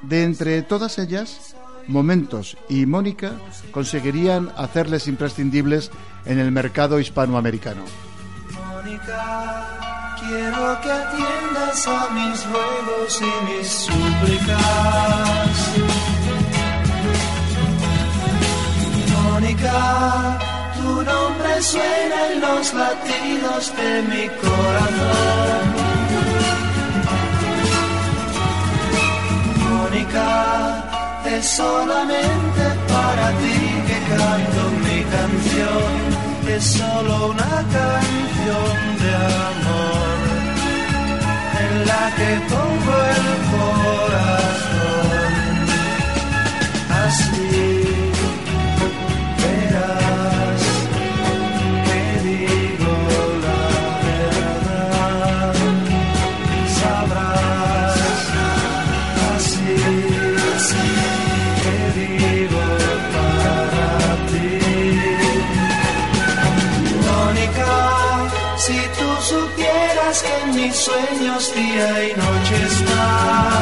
[0.02, 1.56] De entre todas ellas,
[1.88, 3.32] Momentos y Mónica
[3.70, 5.90] conseguirían hacerles imprescindibles
[6.24, 7.82] en el mercado hispanoamericano.
[8.52, 9.85] Mónica,
[10.28, 15.56] quiero que atiendas a mis ruegos y mis súplicas.
[19.12, 20.38] Mónica,
[20.76, 25.64] tu nombre suena en los latidos de mi corazón.
[29.68, 30.84] Mónica,
[31.36, 33.58] es solamente para ti
[33.88, 36.26] que canto mi canción.
[36.56, 40.15] Es solo una canción de amor
[41.86, 44.96] la que pongo el corazón.
[47.04, 47.75] Así
[70.86, 73.55] sueños día y noche estás.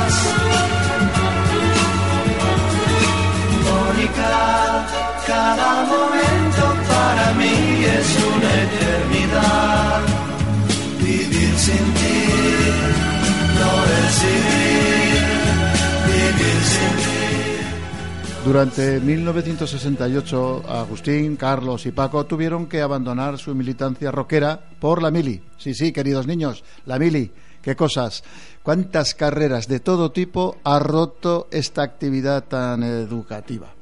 [18.45, 25.41] Durante 1968, Agustín, Carlos y Paco tuvieron que abandonar su militancia rockera por la mili.
[25.57, 27.33] Sí, sí, queridos niños, la mili.
[27.63, 28.23] Qué cosas,
[28.63, 33.73] cuántas carreras de todo tipo ha roto esta actividad tan educativa.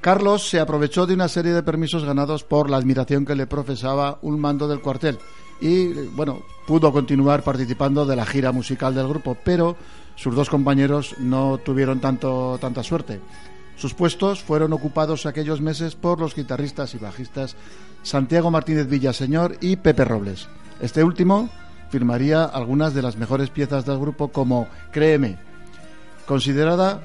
[0.00, 4.18] Carlos se aprovechó de una serie de permisos ganados por la admiración que le profesaba
[4.22, 5.18] un mando del cuartel
[5.60, 9.76] y bueno, pudo continuar participando de la gira musical del grupo, pero
[10.16, 13.20] sus dos compañeros no tuvieron tanto, tanta suerte.
[13.76, 17.56] Sus puestos fueron ocupados aquellos meses por los guitarristas y bajistas
[18.02, 20.48] Santiago Martínez Villaseñor y Pepe Robles.
[20.80, 21.48] Este último
[21.90, 25.38] firmaría algunas de las mejores piezas del grupo como Créeme,
[26.26, 27.02] considerada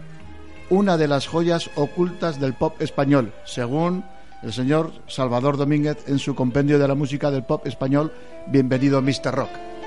[0.69, 4.03] una de las joyas ocultas del pop español, según
[4.43, 8.13] el señor Salvador Domínguez en su compendio de la música del pop español,
[8.47, 9.33] Bienvenido Mr.
[9.33, 9.78] Rock.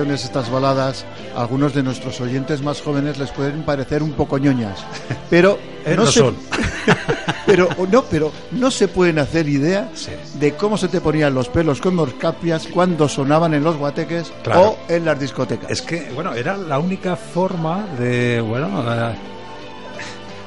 [0.00, 1.04] Canciones, estas baladas,
[1.36, 4.78] a algunos de nuestros oyentes más jóvenes les pueden parecer un poco ñoñas,
[5.30, 6.36] pero Eh, no, no se, son.
[7.46, 10.10] pero no, pero no se pueden hacer idea Sí.
[10.38, 14.60] de cómo se te ponían los pelos como escapias cuando sonaban en los guateques Claro.
[14.62, 15.70] o en las discotecas.
[15.70, 19.14] Es que, bueno, era la única forma de, bueno, eh,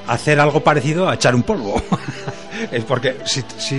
[0.08, 1.76] hacer algo parecido a echar un polvo.
[2.72, 3.76] Es porque si, si,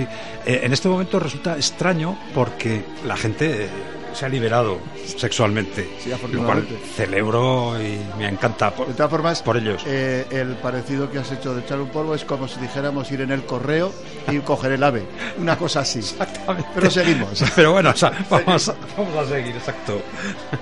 [0.46, 3.68] eh, en este momento resulta extraño porque la gente eh,
[4.12, 4.78] se ha liberado
[5.16, 5.88] sexualmente.
[6.00, 9.82] Sí, lo cual celebro y me encanta por, De todas formas, por ellos.
[9.86, 13.22] eh, el parecido que has hecho de echar un polvo es como si dijéramos ir
[13.22, 13.92] en el correo
[14.30, 15.02] y coger el ave.
[15.38, 15.98] Una cosa así.
[15.98, 16.68] Exactamente.
[16.76, 17.42] Pero seguimos.
[17.56, 20.00] Pero bueno, o sea, vamos, a- vamos a seguir, exacto.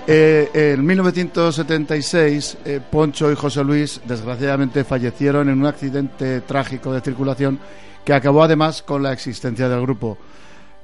[0.07, 7.01] Eh, en 1976, eh, Poncho y José Luis desgraciadamente fallecieron en un accidente trágico de
[7.01, 7.59] circulación
[8.05, 10.17] que acabó además con la existencia del grupo.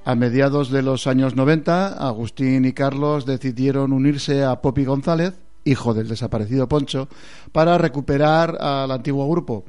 [0.05, 5.33] A mediados de los años 90, Agustín y Carlos decidieron unirse a Popi González,
[5.65, 7.09] hijo del desaparecido Poncho,
[7.51, 9.65] para recuperar al antiguo grupo.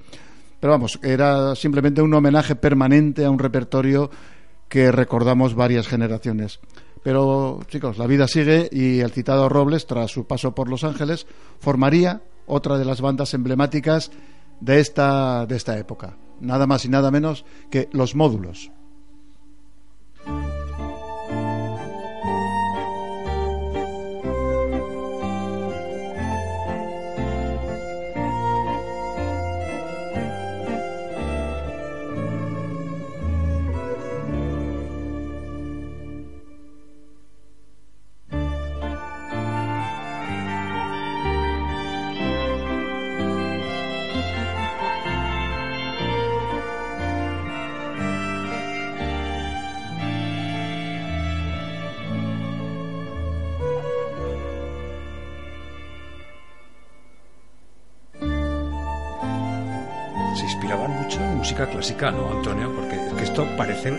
[0.61, 4.11] Pero vamos, era simplemente un homenaje permanente a un repertorio
[4.69, 6.61] que recordamos varias generaciones.
[7.03, 11.27] Pero, chicos, la vida sigue y el citado Robles, tras su paso por Los Ángeles,
[11.59, 14.11] formaría otra de las bandas emblemáticas
[14.61, 16.17] de esta, de esta época.
[16.41, 18.73] Nada más y nada menos que Los Módulos.
[61.67, 62.73] Música clásica, ¿no, Antonio?
[62.75, 63.99] Porque es que esto parece un-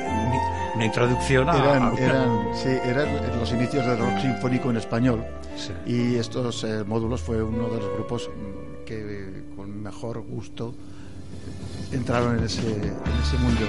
[0.76, 1.58] una introducción a...
[1.58, 3.08] Eran, eran, sí, eran
[3.40, 5.24] los inicios del rock sinfónico en español.
[5.58, 5.72] Sí.
[5.86, 10.74] Y estos eh, módulos fue uno de los grupos mm, que eh, con mejor gusto
[11.92, 13.62] eh, entraron en ese, en ese mundo.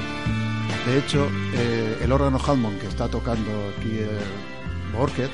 [0.87, 5.31] De hecho, eh, el órgano Hammond que está tocando aquí el Borket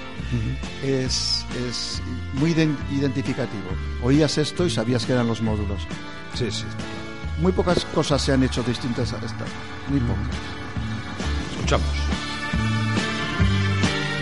[0.85, 2.03] es, es
[2.35, 3.69] muy iden- identificativo.
[4.03, 5.83] Oías esto y sabías que eran los módulos.
[6.35, 7.08] Sí, sí, está claro.
[7.41, 9.45] Muy pocas cosas se han hecho distintas a esta.
[9.89, 10.27] Muy pocas.
[11.53, 11.87] Escuchamos.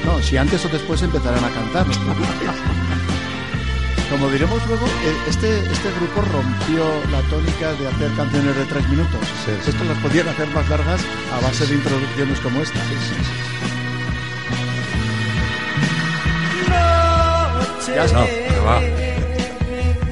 [0.04, 1.86] No, si antes o después empezarán a cantar.
[4.10, 8.88] Como diremos luego, eh, este, este grupo rompió la tónica de hacer canciones de tres
[8.88, 9.20] minutos.
[9.44, 9.70] Sí, sí.
[9.70, 11.00] Esto las podían hacer más largas
[11.32, 12.78] a base de introducciones como esta.
[17.96, 18.26] Ya no,
[18.64, 18.80] va.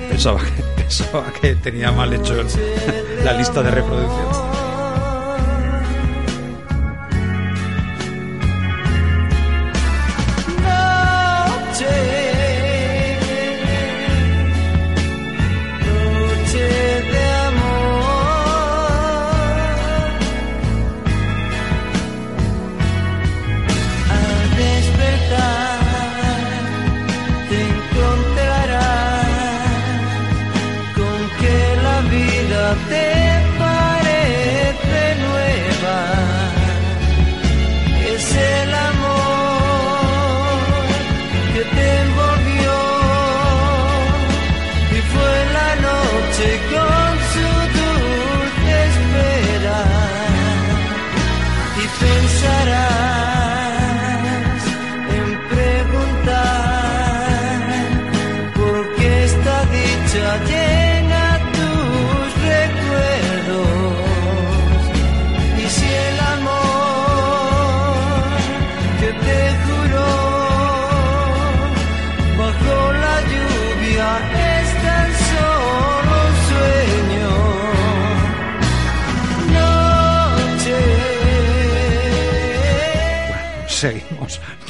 [0.09, 2.35] Pensaba que, pensaba que tenía mal hecho
[3.25, 4.54] la lista de reproducción.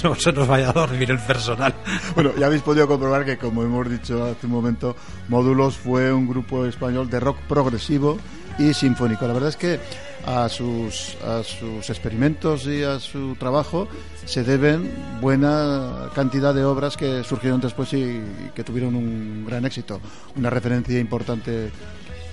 [0.04, 1.74] No se nos vaya a dormir el personal.
[2.14, 4.94] Bueno, ya habéis podido comprobar que, como hemos dicho hace un momento,
[5.28, 8.18] Módulos fue un grupo español de rock progresivo
[8.58, 9.26] y sinfónico.
[9.26, 9.80] La verdad es que
[10.26, 13.88] a sus, a sus experimentos y a su trabajo
[14.26, 14.92] se deben
[15.22, 20.02] buena cantidad de obras que surgieron después y, y que tuvieron un gran éxito.
[20.36, 21.72] Una referencia importante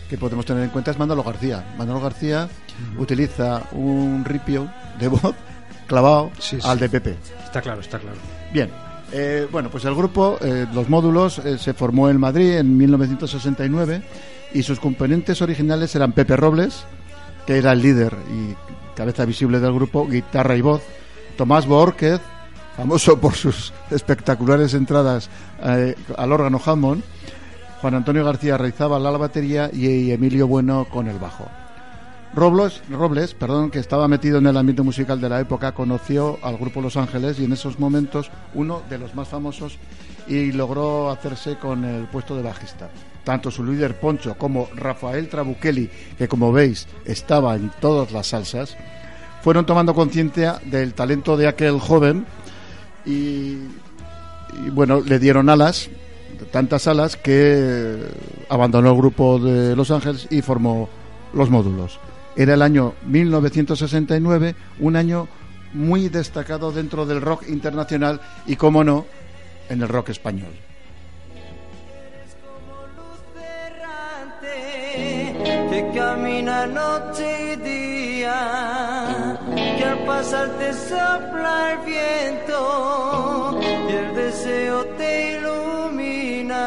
[0.10, 1.74] que podemos tener en cuenta es Manolo García.
[1.78, 2.50] Manolo García
[2.98, 4.70] utiliza un ripio
[5.00, 5.34] de voz
[5.92, 6.68] clavado Sí, sí.
[6.68, 7.16] al de Pepe.
[7.44, 8.18] Está claro, está claro.
[8.54, 8.70] Bien,
[9.12, 14.02] eh, bueno, pues el grupo, eh, los módulos, eh, se formó en Madrid en 1969
[14.54, 16.86] y sus componentes originales eran Pepe Robles,
[17.46, 18.56] que era el líder y
[18.96, 20.82] cabeza visible del grupo, guitarra y voz,
[21.38, 22.22] Tomás Borquez,
[22.78, 25.30] famoso por sus espectaculares entradas
[25.64, 27.04] eh, al órgano Hammond,
[27.82, 31.48] Juan Antonio García realizaba la batería y Emilio Bueno con el bajo.
[32.34, 36.58] Robles, Robles, perdón, que estaba metido en el ámbito musical de la época, conoció al
[36.58, 39.78] grupo Los Ángeles y en esos momentos uno de los más famosos
[40.28, 42.90] y logró hacerse con el puesto de bajista.
[43.26, 48.78] Tanto su líder Poncho como Rafael Trabuchelli, que como veis estaba en todas las salsas,
[49.42, 52.26] fueron tomando conciencia del talento de aquel joven
[53.06, 53.58] y,
[54.66, 55.90] y, bueno, le dieron alas,
[56.52, 57.98] tantas alas que
[58.48, 60.88] abandonó el grupo de Los Ángeles y formó
[61.34, 62.00] los módulos.
[62.36, 65.28] Era el año 1969, un año
[65.74, 69.06] muy destacado dentro del rock internacional y, como no,
[69.70, 70.52] en el rock español.
[75.72, 84.86] que camina noche y día, que al pasar te sopla el viento y el deseo
[84.98, 86.62] te ilumina.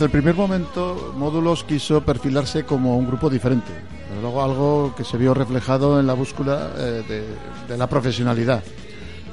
[0.00, 3.70] Desde, el primer momento, Módulos quiso perfilarse como un grupo diferente.
[4.08, 7.24] Desde luego, algo que se vio reflejado en la búsqueda eh, de,
[7.68, 8.64] de la profesionalidad.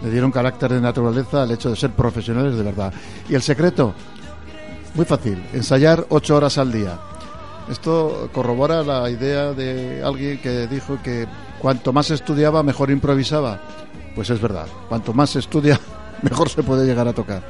[0.03, 2.93] Le dieron carácter de naturaleza al hecho de ser profesionales de verdad.
[3.30, 3.93] Y el secreto,
[4.93, 6.99] muy fácil, ensayar ocho horas al día.
[7.72, 11.28] Esto corrobora la idea de alguien que dijo que
[11.59, 13.61] cuanto más estudiaba, mejor improvisaba.
[14.15, 15.80] Pues es verdad, cuanto más estudia,
[16.24, 17.41] mejor se puede llegar a tocar.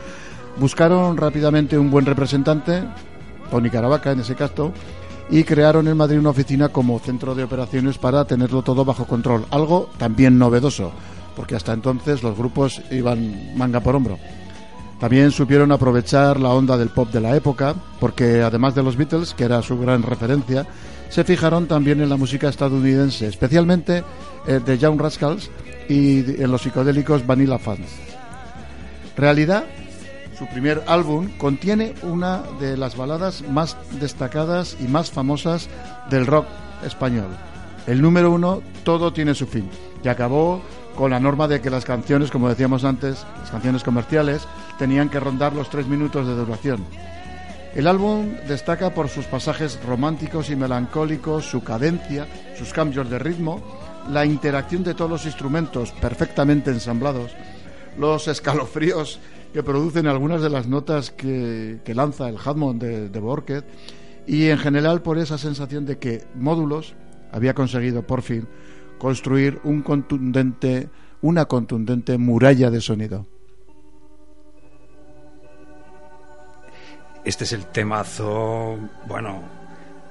[0.59, 2.83] Buscaron rápidamente un buen representante,
[3.51, 4.73] Tony Caravaca en ese caso,
[5.29, 9.45] y crearon en Madrid una oficina como centro de operaciones para tenerlo todo bajo control.
[9.51, 10.91] Algo también novedoso,
[11.35, 14.17] porque hasta entonces los grupos iban manga por hombro.
[14.99, 19.35] También supieron aprovechar la onda del pop de la época, porque además de los Beatles,
[19.35, 20.65] que era su gran referencia,
[21.09, 24.03] se fijaron también en la música estadounidense, especialmente
[24.47, 25.51] eh, de Young Rascals
[25.87, 27.87] y en los psicodélicos Vanilla Fans.
[29.15, 29.65] Realidad,
[30.37, 35.67] su primer álbum, contiene una de las baladas más destacadas y más famosas
[36.09, 36.45] del rock
[36.85, 37.29] español.
[37.87, 39.69] El número uno, Todo tiene su fin,
[40.03, 40.61] y acabó
[40.95, 45.19] con la norma de que las canciones, como decíamos antes, las canciones comerciales, tenían que
[45.19, 46.85] rondar los tres minutos de duración.
[47.75, 52.27] El álbum destaca por sus pasajes románticos y melancólicos, su cadencia,
[52.57, 53.61] sus cambios de ritmo,
[54.09, 57.31] la interacción de todos los instrumentos perfectamente ensamblados,
[57.97, 59.19] los escalofríos
[59.57, 63.63] que producen algunas de las notas que, que lanza el Hammond de, de Borquez
[64.27, 66.93] y en general por esa sensación de que Módulos
[67.31, 68.47] había conseguido por fin
[68.99, 70.89] construir un contundente,
[71.21, 73.25] una contundente muralla de sonido.
[77.25, 78.77] este es el temazo,
[79.07, 79.41] bueno,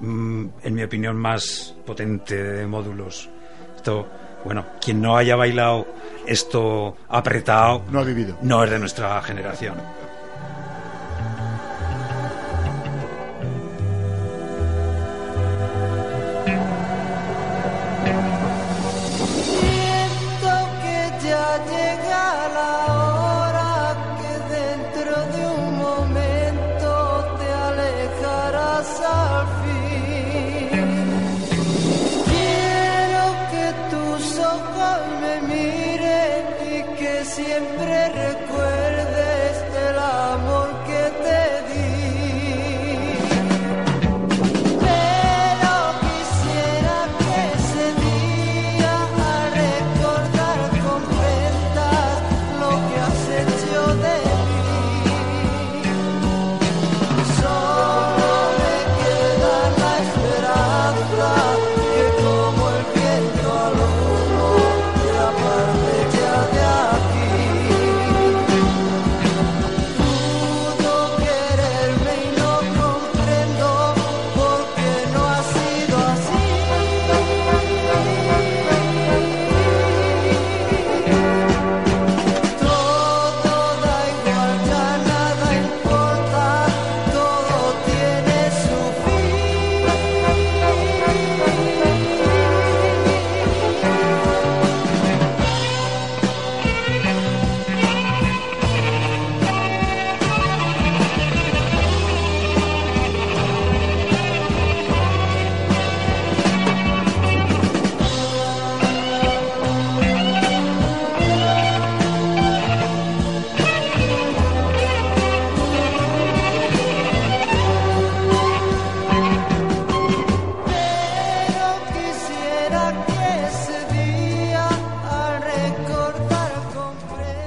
[0.01, 3.31] mm, en mi opinión más potente de módulos.
[3.77, 4.09] Esto,
[4.47, 5.87] bueno, quien no haya bailado
[6.27, 8.37] esto apretado No ha vivido.
[8.43, 9.75] no es de nuestra generación.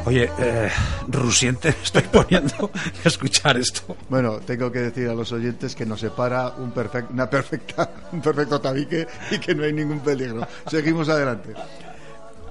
[0.10, 0.70] Oye, eh,
[1.07, 2.72] Rusiente, me estoy poniendo
[3.05, 3.95] a escuchar esto.
[4.10, 8.20] Bueno, tengo que decir a los oyentes que nos separa un perfect- una perfecta, un
[8.20, 10.47] perfecto tabique y que no hay ningún peligro.
[10.66, 11.53] Seguimos adelante.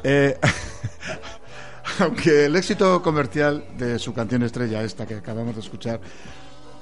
[0.04, 0.38] Eh,
[1.98, 6.00] aunque el éxito comercial de su canción estrella, esta que acabamos de escuchar,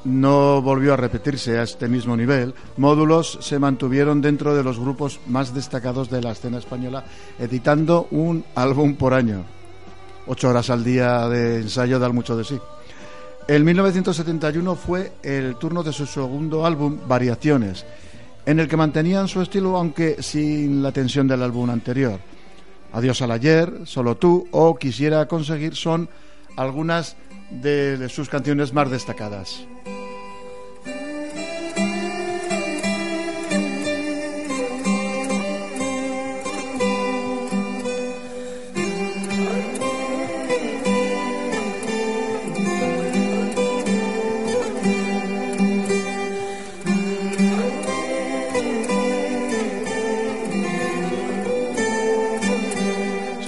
[0.04, 5.20] no volvió a repetirse a este mismo nivel, Módulos se mantuvieron dentro de los grupos
[5.26, 7.04] más destacados de la escena española,
[7.38, 9.55] editando un álbum por año.
[10.26, 12.58] Ocho horas al día de ensayo dan mucho de sí.
[13.46, 17.84] En 1971 fue el turno de su segundo álbum, Variaciones,
[18.44, 22.18] en el que mantenían su estilo aunque sin la tensión del álbum anterior.
[22.92, 26.08] Adiós al ayer, Solo tú o Quisiera conseguir son
[26.56, 27.16] algunas
[27.50, 29.66] de sus canciones más destacadas.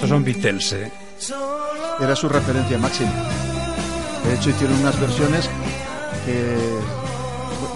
[0.09, 0.91] Son Beatles, ¿eh?
[2.01, 3.11] Era su referencia máxima.
[4.27, 5.49] De hecho, hicieron unas versiones
[6.25, 6.57] que,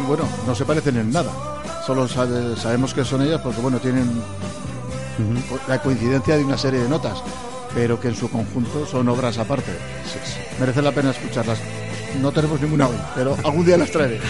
[0.06, 1.30] bueno, no se parecen en nada.
[1.86, 4.10] Solo sabe- sabemos que son ellas porque, bueno, tienen
[5.68, 7.22] la coincidencia de una serie de notas,
[7.74, 9.72] pero que en su conjunto son obras aparte.
[10.60, 11.58] Merece la pena escucharlas.
[12.20, 14.20] No tenemos ninguna hoy, pero algún día las traeré.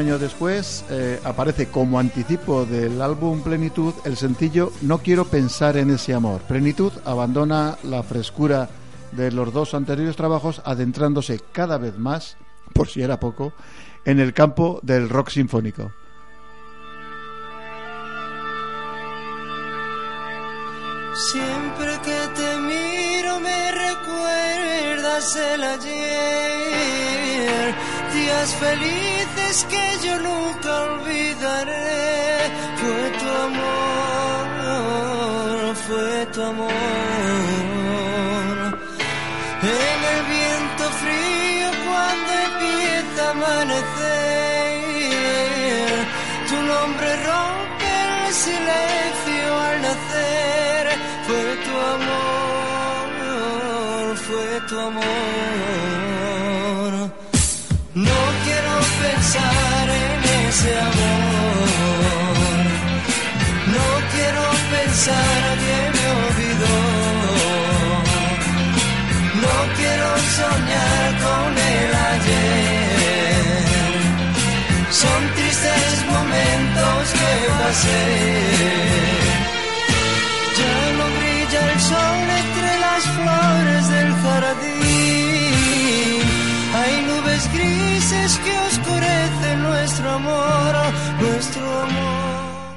[0.00, 5.90] año después, eh, aparece como anticipo del álbum Plenitud el sencillo No quiero pensar en
[5.90, 6.40] ese amor.
[6.40, 8.70] Plenitud abandona la frescura
[9.12, 12.38] de los dos anteriores trabajos, adentrándose cada vez más,
[12.72, 13.52] por si era poco,
[14.06, 15.92] en el campo del rock sinfónico.
[21.30, 27.09] Siempre que te miro me recuerdas el ayer.
[28.12, 32.50] Días felices que yo nunca olvidaré.
[32.80, 34.46] Fue tu amor,
[35.86, 36.70] fue tu amor.
[39.62, 43.90] En el viento frío cuando empieza a amanecer,
[46.48, 50.84] tu nombre rompe el silencio al nacer.
[51.26, 53.16] Fue tu amor,
[54.26, 55.49] fue tu amor.
[60.50, 61.60] Ese amor.
[63.74, 64.44] No quiero
[64.76, 66.78] pensar que me olvidó.
[69.44, 73.62] No quiero soñar con el ayer.
[75.02, 78.04] Son tristes momentos que pasé.
[80.58, 82.29] Ya no brilla el sol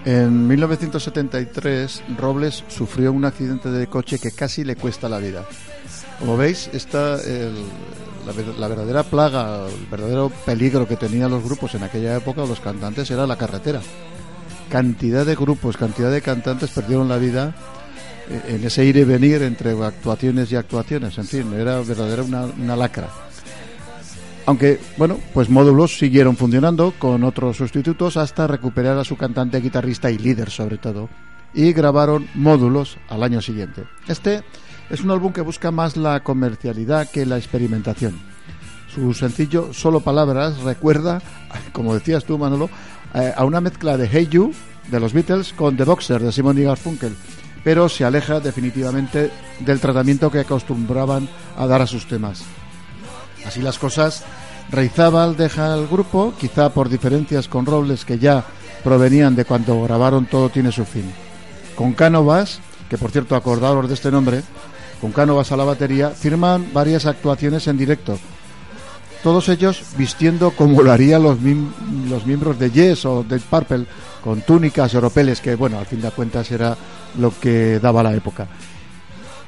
[0.05, 5.45] En 1973, Robles sufrió un accidente de coche que casi le cuesta la vida.
[6.19, 6.69] Como veis,
[8.33, 12.59] ver- la verdadera plaga, el verdadero peligro que tenían los grupos en aquella época, los
[12.59, 13.81] cantantes, era la carretera.
[14.69, 17.53] Cantidad de grupos, cantidad de cantantes perdieron la vida
[18.29, 21.17] eh, en ese ir y venir entre actuaciones y actuaciones.
[21.17, 23.07] En fin, era verdadera una, una lacra.
[24.45, 30.11] Aunque, bueno, pues módulos siguieron funcionando con otros sustitutos hasta recuperar a su cantante, guitarrista
[30.11, 31.09] y líder sobre todo.
[31.53, 33.83] Y grabaron módulos al año siguiente.
[34.07, 34.43] Este
[34.89, 38.19] es un álbum que busca más la comercialidad que la experimentación.
[38.93, 41.21] Su sencillo Solo Palabras recuerda,
[41.71, 42.69] como decías tú Manolo,
[43.13, 44.53] eh, a una mezcla de Hey You
[44.91, 47.15] de los Beatles con The Boxer de Simon y Garfunkel,
[47.63, 49.31] pero se aleja definitivamente
[49.61, 52.43] del tratamiento que acostumbraban a dar a sus temas.
[53.45, 54.23] Así las cosas,
[54.71, 58.43] Reizábal deja el grupo, quizá por diferencias con Robles que ya
[58.83, 61.11] provenían de cuando grabaron Todo tiene su fin.
[61.75, 64.41] Con Cánovas, que por cierto acordaros de este nombre,
[65.01, 68.17] con Cánovas a la batería, firman varias actuaciones en directo.
[69.21, 71.37] Todos ellos vistiendo como lo harían los,
[72.09, 73.85] los miembros de Yes o de Purple,
[74.21, 76.75] con túnicas y oropeles, que bueno, al fin de cuentas era
[77.17, 78.47] lo que daba la época.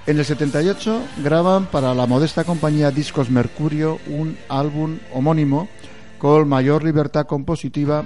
[0.08, 5.68] En el 78 graban para la modesta compañía Discos Mercurio un álbum homónimo
[6.20, 8.06] con mayor libertad compositiva,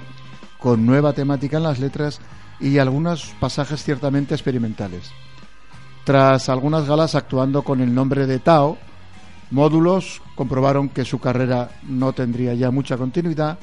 [0.58, 2.20] con nueva temática en las letras
[2.58, 5.10] y algunos pasajes ciertamente experimentales.
[6.04, 8.78] Tras algunas galas actuando con el nombre de Tao,
[9.50, 13.58] Módulos comprobaron que su carrera no tendría ya mucha continuidad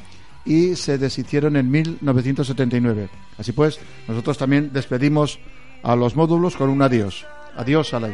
[0.46, 3.10] y se deshicieron en 1979.
[3.40, 5.40] Así pues, nosotros también despedimos
[5.82, 7.26] a los módulos con un adiós.
[7.58, 8.06] Adiós al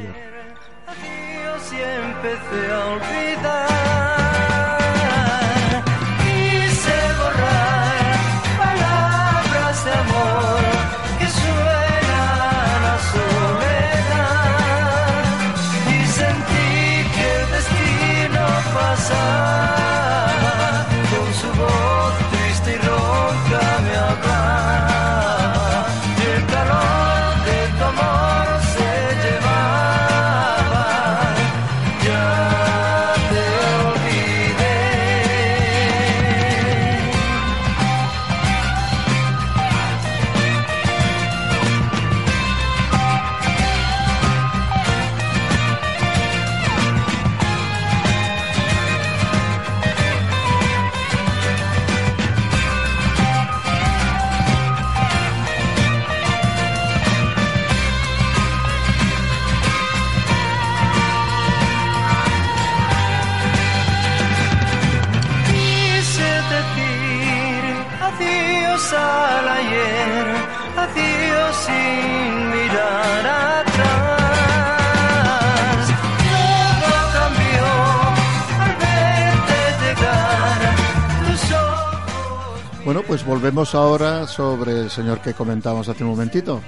[82.93, 86.61] Bueno, pues volvemos ahora sobre el señor que comentábamos hace un momentito.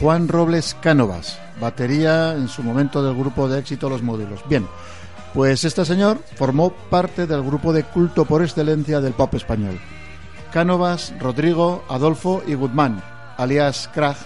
[0.00, 4.40] Juan Robles Cánovas, batería en su momento del grupo de éxito Los Módulos.
[4.48, 4.66] Bien,
[5.34, 9.78] pues este señor formó parte del grupo de culto por excelencia del pop español.
[10.54, 13.04] Cánovas, Rodrigo, Adolfo y Guzmán,
[13.36, 14.16] alias Krag,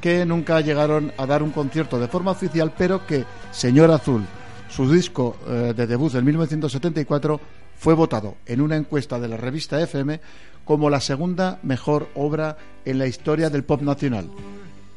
[0.00, 4.24] que nunca llegaron a dar un concierto de forma oficial, pero que Señor Azul,
[4.70, 7.38] su disco eh, de debut en 1974,
[7.78, 10.20] fue votado en una encuesta de la revista FM
[10.64, 14.30] como la segunda mejor obra en la historia del pop nacional.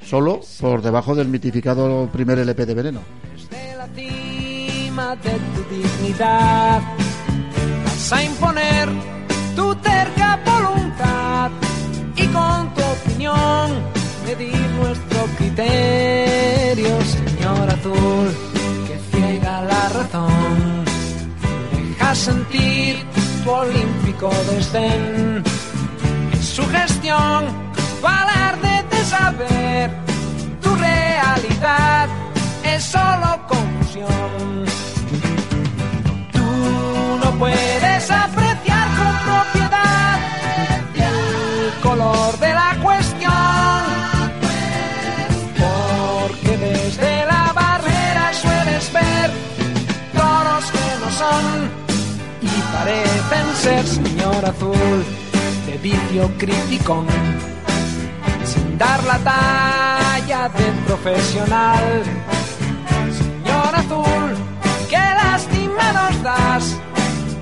[0.05, 3.01] solo por debajo del mitificado primer LP de Veneno.
[5.11, 6.81] De tu dignidad
[7.83, 8.87] vas a imponer
[9.57, 9.75] tu
[22.21, 23.03] sentir
[23.43, 25.43] tu olímpico desdén
[26.39, 27.45] su gestión,
[28.03, 29.89] alarde de saber
[30.61, 32.07] tu realidad
[32.63, 34.65] es solo confusión.
[36.31, 40.19] Tú no puedes apreciar con propiedad
[40.93, 42.50] el color de
[53.55, 55.05] ser señor azul
[55.65, 57.05] de vicio criticón
[58.43, 62.03] sin dar la talla de profesional.
[63.19, 64.31] Señor azul,
[64.89, 66.77] qué lástima nos das,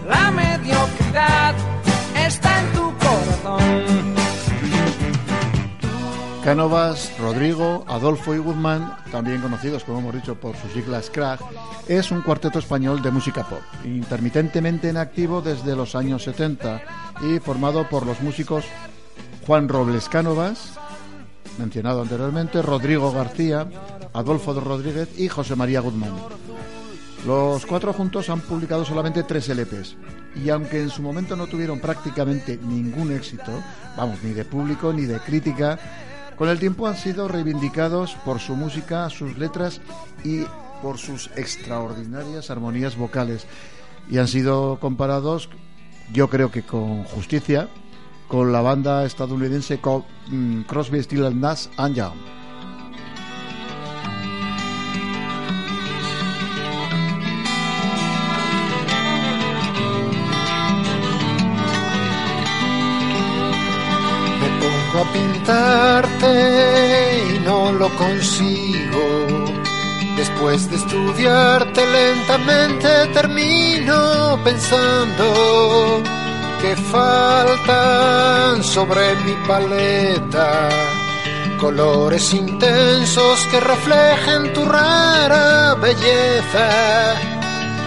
[0.08, 1.56] la mediocridad
[2.28, 3.99] está en tu corazón.
[6.50, 11.40] Cánovas, Rodrigo, Adolfo y Guzmán, también conocidos, como hemos dicho, por sus siglas CRAG,
[11.88, 16.82] es un cuarteto español de música pop, intermitentemente en activo desde los años 70
[17.22, 18.66] y formado por los músicos
[19.46, 20.74] Juan Robles Cánovas,
[21.60, 23.68] mencionado anteriormente, Rodrigo García,
[24.14, 26.16] Adolfo de Rodríguez y José María Guzmán.
[27.28, 29.98] Los cuatro juntos han publicado solamente tres LPs
[30.44, 33.52] y aunque en su momento no tuvieron prácticamente ningún éxito,
[33.96, 35.78] vamos, ni de público ni de crítica,
[36.40, 39.82] con el tiempo han sido reivindicados por su música, sus letras
[40.24, 40.46] y
[40.82, 43.46] por sus extraordinarias armonías vocales
[44.10, 45.50] y han sido comparados,
[46.14, 47.68] yo creo que con justicia,
[48.30, 49.82] con la banda estadounidense
[50.30, 52.40] mm, Crosby, Stills Nash and Young.
[65.14, 66.19] Pintarte
[67.36, 69.04] y no lo consigo.
[70.16, 76.04] Después de estudiarte lentamente termino pensando
[76.62, 80.70] que faltan sobre mi paleta
[81.60, 86.70] colores intensos que reflejen tu rara belleza.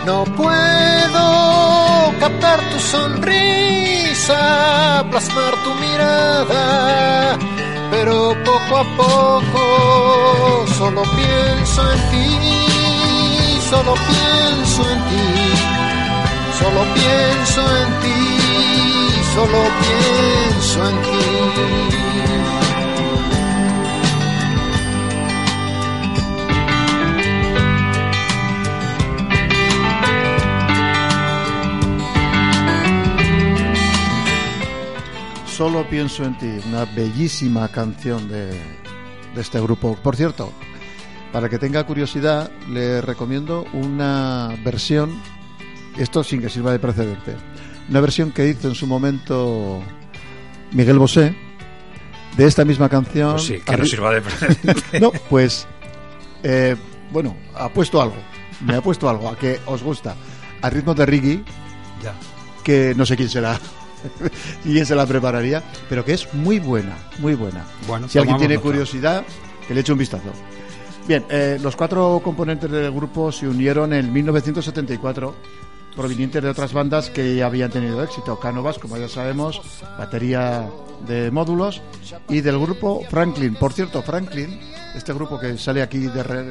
[0.04, 4.36] No puedo captar tu sonrisa,
[5.10, 7.38] plasmar tu mirada,
[7.92, 15.26] pero poco a poco solo pienso en ti, solo pienso en ti,
[16.58, 18.20] solo pienso en ti,
[19.34, 21.81] solo pienso en ti.
[35.62, 39.94] Solo pienso en ti, una bellísima canción de, de este grupo.
[39.94, 40.52] Por cierto,
[41.32, 45.22] para que tenga curiosidad, le recomiendo una versión,
[45.96, 47.36] esto sin que sirva de precedente,
[47.88, 49.80] una versión que hizo en su momento
[50.72, 51.32] Miguel Bosé
[52.36, 53.34] de esta misma canción.
[53.34, 54.82] Pues sí, que no sirva de precedente.
[55.00, 55.68] no, pues,
[56.42, 56.74] eh,
[57.12, 58.16] bueno, ha puesto algo,
[58.66, 60.16] me ha puesto algo, a que os gusta,
[60.60, 61.44] a ritmo de reggae,
[62.02, 62.14] Ya.
[62.64, 63.60] que no sé quién será,
[64.62, 67.64] quién se la prepararía, pero que es muy buena, muy buena.
[67.86, 69.24] Bueno, si alguien tiene curiosidad,
[69.66, 70.30] que le eche un vistazo.
[71.06, 75.34] Bien, eh, los cuatro componentes del grupo se unieron en 1974,
[75.96, 78.38] provenientes de otras bandas que habían tenido éxito.
[78.38, 79.60] Cánovas, como ya sabemos,
[79.98, 80.68] batería
[81.06, 81.82] de módulos,
[82.28, 83.56] y del grupo Franklin.
[83.56, 84.60] Por cierto, Franklin,
[84.94, 86.44] este grupo que sale aquí de, re-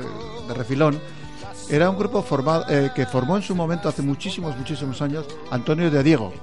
[0.47, 0.99] de refilón,
[1.69, 5.89] era un grupo formado, eh, que formó en su momento, hace muchísimos, muchísimos años, Antonio
[5.89, 6.33] de Diego.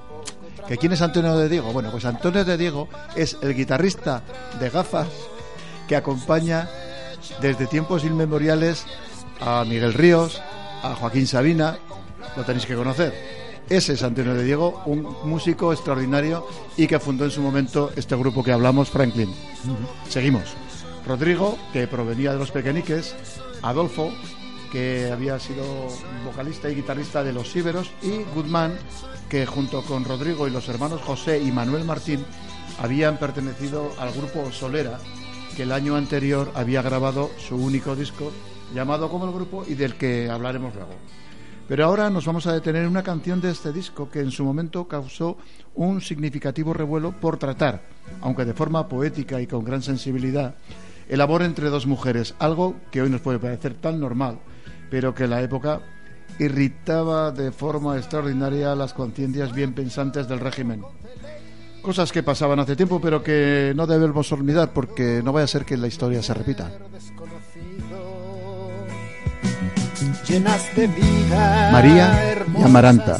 [0.69, 1.73] ¿Que ¿Quién es Antonio de Diego?
[1.73, 4.21] Bueno, pues Antonio de Diego es el guitarrista
[4.59, 5.07] de gafas
[5.87, 6.69] que acompaña
[7.41, 8.85] desde tiempos inmemoriales
[9.41, 10.39] a Miguel Ríos,
[10.83, 11.79] a Joaquín Sabina,
[12.37, 13.15] lo tenéis que conocer.
[13.67, 16.45] Ese es Antonio de Diego, un músico extraordinario
[16.77, 19.33] y que fundó en su momento este grupo que hablamos, Franklin.
[20.07, 20.53] Seguimos.
[21.07, 23.15] Rodrigo, que provenía de los Pequeñiques,
[23.63, 24.11] Adolfo,
[24.71, 25.63] que había sido
[26.25, 28.77] vocalista y guitarrista de Los Íberos, y Guzmán,
[29.29, 32.25] que junto con Rodrigo y los hermanos José y Manuel Martín
[32.81, 34.99] habían pertenecido al grupo Solera,
[35.55, 38.31] que el año anterior había grabado su único disco
[38.73, 40.93] llamado como el grupo y del que hablaremos luego.
[41.67, 44.43] Pero ahora nos vamos a detener en una canción de este disco que en su
[44.43, 45.37] momento causó
[45.75, 47.83] un significativo revuelo por tratar,
[48.21, 50.55] aunque de forma poética y con gran sensibilidad,
[51.07, 54.39] el amor entre dos mujeres, algo que hoy nos puede parecer tan normal,
[54.89, 55.81] pero que en la época
[56.39, 60.81] irritaba de forma extraordinaria las conciencias bien pensantes del régimen.
[61.81, 65.65] Cosas que pasaban hace tiempo, pero que no debemos olvidar porque no vaya a ser
[65.65, 66.71] que la historia se repita.
[71.71, 73.19] María y Amaranta.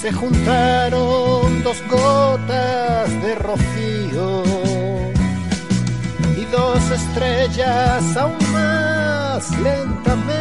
[0.00, 4.69] Se juntaron dos gotas de rocío
[6.50, 10.40] dos estrellas aún más lentamente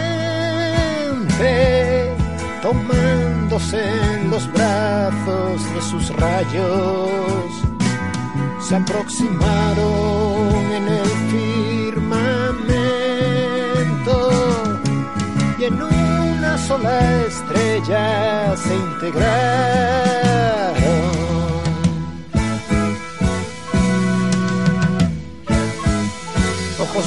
[2.61, 3.81] tomándose
[4.13, 7.69] en los brazos de sus rayos
[8.61, 12.69] se aproximaron en el firmamento
[15.57, 20.78] y en una sola estrella se integraron.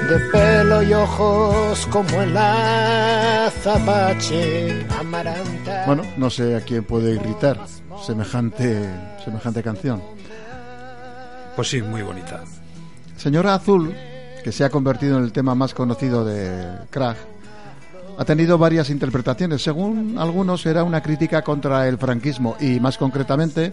[0.09, 4.05] de pelo y ojos como el azabache
[4.99, 5.85] amaranta.
[5.85, 7.61] Bueno, no sé a quién puede irritar
[8.05, 8.89] semejante,
[9.23, 10.03] semejante canción.
[11.55, 12.43] Pues sí, muy bonita.
[13.15, 13.95] Señora Azul,
[14.43, 17.15] que se ha convertido en el tema más conocido de Krag,
[18.17, 19.63] ha tenido varias interpretaciones.
[19.63, 23.71] Según algunos, era una crítica contra el franquismo y, más concretamente,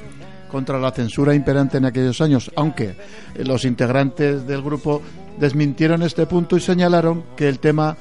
[0.51, 2.97] contra la censura imperante en aquellos años, aunque
[3.37, 5.03] los integrantes del grupo
[5.39, 7.97] desmintieron este punto y señalaron que el tema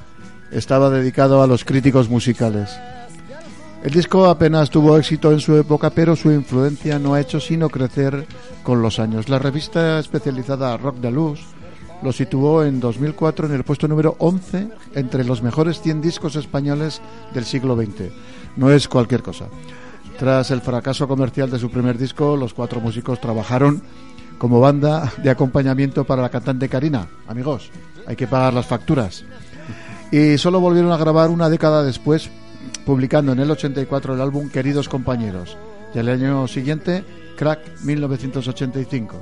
[0.50, 2.70] estaba dedicado a los críticos musicales.
[3.82, 7.70] El disco apenas tuvo éxito en su época, pero su influencia no ha hecho sino
[7.70, 8.26] crecer
[8.62, 9.30] con los años.
[9.30, 11.40] La revista especializada Rock de Luz
[12.02, 17.00] lo situó en 2004 en el puesto número 11 entre los mejores 100 discos españoles
[17.32, 18.10] del siglo XX.
[18.56, 19.46] No es cualquier cosa.
[20.20, 23.80] Tras el fracaso comercial de su primer disco, los cuatro músicos trabajaron
[24.36, 27.08] como banda de acompañamiento para la cantante Karina.
[27.26, 27.70] Amigos,
[28.06, 29.24] hay que pagar las facturas.
[30.12, 32.28] Y solo volvieron a grabar una década después,
[32.84, 35.56] publicando en el 84 el álbum Queridos Compañeros.
[35.94, 37.02] Y el año siguiente,
[37.38, 39.16] Crack 1985.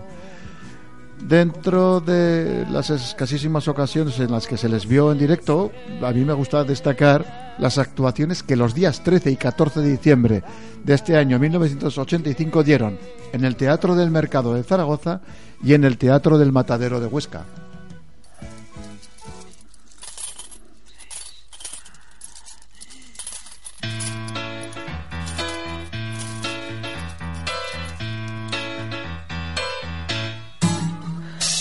[1.23, 5.71] Dentro de las escasísimas ocasiones en las que se les vio en directo,
[6.03, 10.43] a mí me gusta destacar las actuaciones que los días 13 y 14 de diciembre
[10.85, 12.99] de este año 1985 dieron
[13.33, 15.21] en el Teatro del Mercado de Zaragoza
[15.63, 17.45] y en el Teatro del Matadero de Huesca.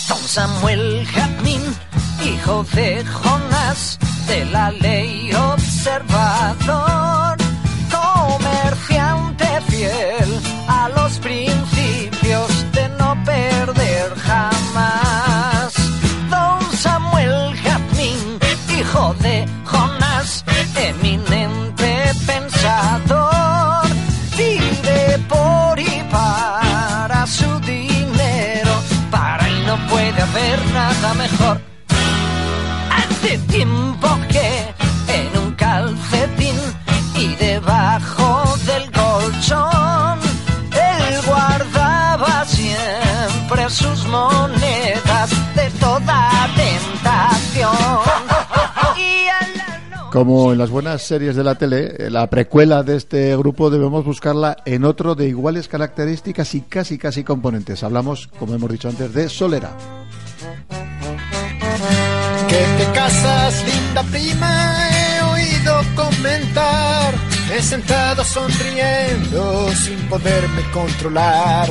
[0.08, 1.60] Don Samuel Jazmín,
[2.24, 3.98] hijo de Jonás,
[4.28, 7.36] de la ley observador,
[7.90, 9.07] comerciante
[50.18, 54.04] Como en las buenas series de la tele, eh, la precuela de este grupo debemos
[54.04, 57.84] buscarla en otro de iguales características y casi casi componentes.
[57.84, 59.70] Hablamos, como hemos dicho antes, de Solera.
[62.48, 67.14] Que te casas, linda prima, he oído comentar.
[67.56, 71.68] He sentado sonriendo sin poderme controlar.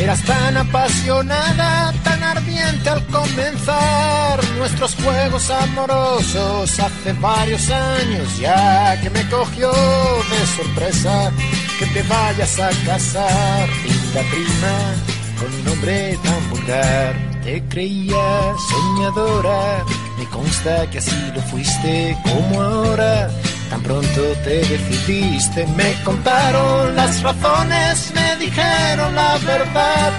[0.00, 9.10] Eras tan apasionada, tan ardiente al comenzar nuestros juegos amorosos hace varios años ya que
[9.10, 11.30] me cogió de sorpresa
[11.78, 14.94] que te vayas a casar, linda prima,
[15.38, 17.14] con un hombre tan vulgar.
[17.44, 19.84] Te creía soñadora,
[20.18, 23.30] me consta que así lo fuiste como ahora.
[23.70, 30.12] Tan pronto te decidiste, me contaron las razones, me dijeron la verdad.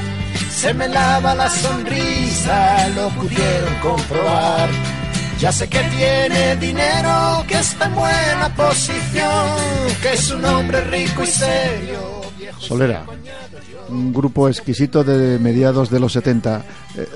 [0.49, 4.69] Se me lava la sonrisa, lo pudieron comprobar.
[5.37, 9.57] Ya sé que tiene dinero, que está en buena posición,
[10.01, 12.21] que es un hombre rico y serio.
[12.57, 13.03] Solera,
[13.89, 16.63] un grupo exquisito de mediados de los 70.
[16.95, 17.07] Eh,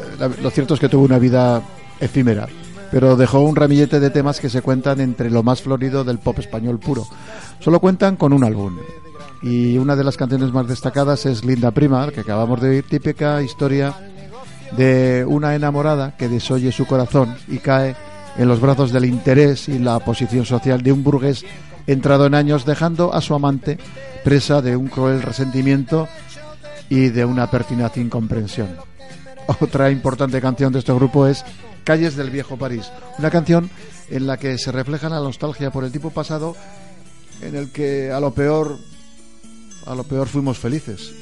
[0.42, 1.62] lo cierto es que tuvo una vida
[2.00, 2.48] efímera,
[2.92, 6.40] pero dejó un ramillete de temas que se cuentan entre lo más florido del pop
[6.40, 7.08] español puro.
[7.60, 8.78] Solo cuentan con un álbum.
[9.42, 13.42] Y una de las canciones más destacadas es Linda Prima, que acabamos de oír, típica
[13.42, 13.94] historia
[14.76, 17.96] de una enamorada que desoye su corazón y cae
[18.38, 21.46] en los brazos del interés y la posición social de un burgués
[21.88, 23.78] entrado en años, dejando a su amante
[24.24, 26.08] presa de un cruel resentimiento
[26.90, 28.70] y de una pertinaz incomprensión.
[29.60, 31.46] Otra importante canción de este grupo es
[31.86, 33.70] Calles del Viejo París, una canción
[34.10, 36.56] en la que se refleja la nostalgia por el tipo pasado
[37.42, 38.78] en el que a lo peor
[39.86, 41.14] a lo peor fuimos felices.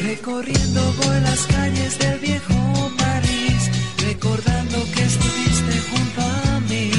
[0.00, 3.70] Recorriendo por las calles del viejo París,
[4.06, 6.90] recordando que estuviste junto a mí.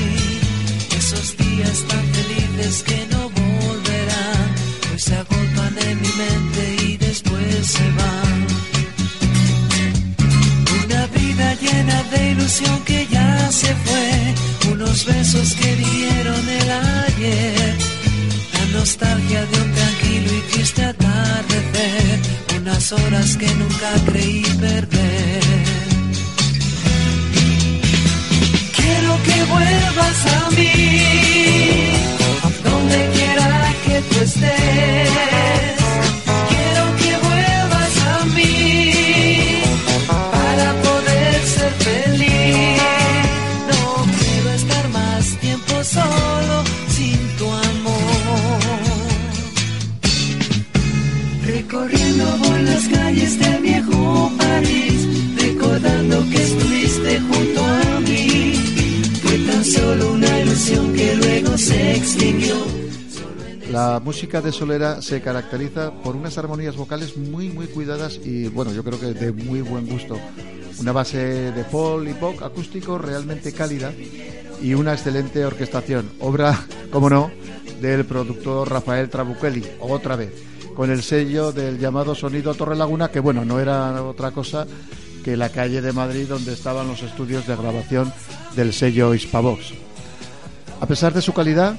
[0.97, 4.55] Esos días tan felices que no volverán,
[4.89, 8.24] pues se agolpan en mi mente y después se van.
[12.45, 16.71] Ilusión que ya se fue, unos besos que vivieron el
[17.07, 17.75] ayer.
[18.53, 22.19] La nostalgia de un tranquilo y triste atardecer,
[22.59, 25.43] unas horas que nunca creí perder.
[28.77, 31.01] Quiero que vuelvas a mí,
[32.63, 35.84] donde quiera que tú estés.
[63.71, 68.71] La música de Solera se caracteriza por unas armonías vocales muy muy cuidadas y bueno,
[68.71, 70.17] yo creo que de muy buen gusto.
[70.79, 73.91] Una base de pop y pop acústico realmente cálida
[74.61, 76.09] y una excelente orquestación.
[76.19, 76.57] Obra,
[76.91, 77.31] como no,
[77.81, 80.31] del productor Rafael Trabuchelli, otra vez,
[80.75, 84.65] con el sello del llamado sonido Torre Laguna, que bueno, no era otra cosa
[85.23, 88.13] que la calle de Madrid donde estaban los estudios de grabación
[88.55, 89.73] del sello Hispavox.
[90.79, 91.77] A pesar de su calidad,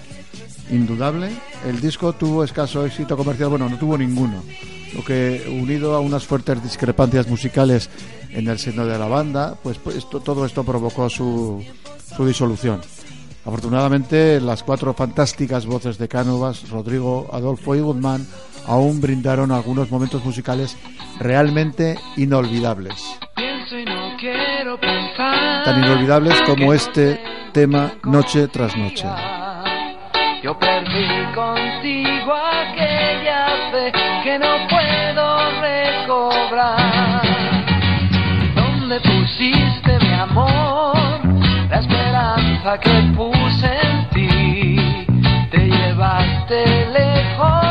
[0.71, 1.31] indudable,
[1.67, 4.43] el disco tuvo escaso éxito comercial, bueno, no tuvo ninguno,
[4.95, 7.89] lo que unido a unas fuertes discrepancias musicales
[8.31, 11.62] en el seno de la banda, pues, pues esto- todo esto provocó su,
[12.17, 12.81] su disolución.
[13.45, 18.27] Afortunadamente, las cuatro fantásticas voces de Cánovas, Rodrigo, Adolfo y Guzmán
[18.67, 20.77] aún brindaron algunos momentos musicales
[21.21, 22.95] realmente inolvidables.
[25.64, 27.21] Tan inolvidables como este
[27.53, 29.07] tema Noche tras Noche.
[30.47, 33.90] Yo perdí contigo aquella fe
[34.22, 37.20] que no puedo recobrar.
[38.55, 41.18] ¿Dónde pusiste mi amor?
[41.68, 45.07] La esperanza que puse en ti.
[45.51, 47.66] Te llevaste lejos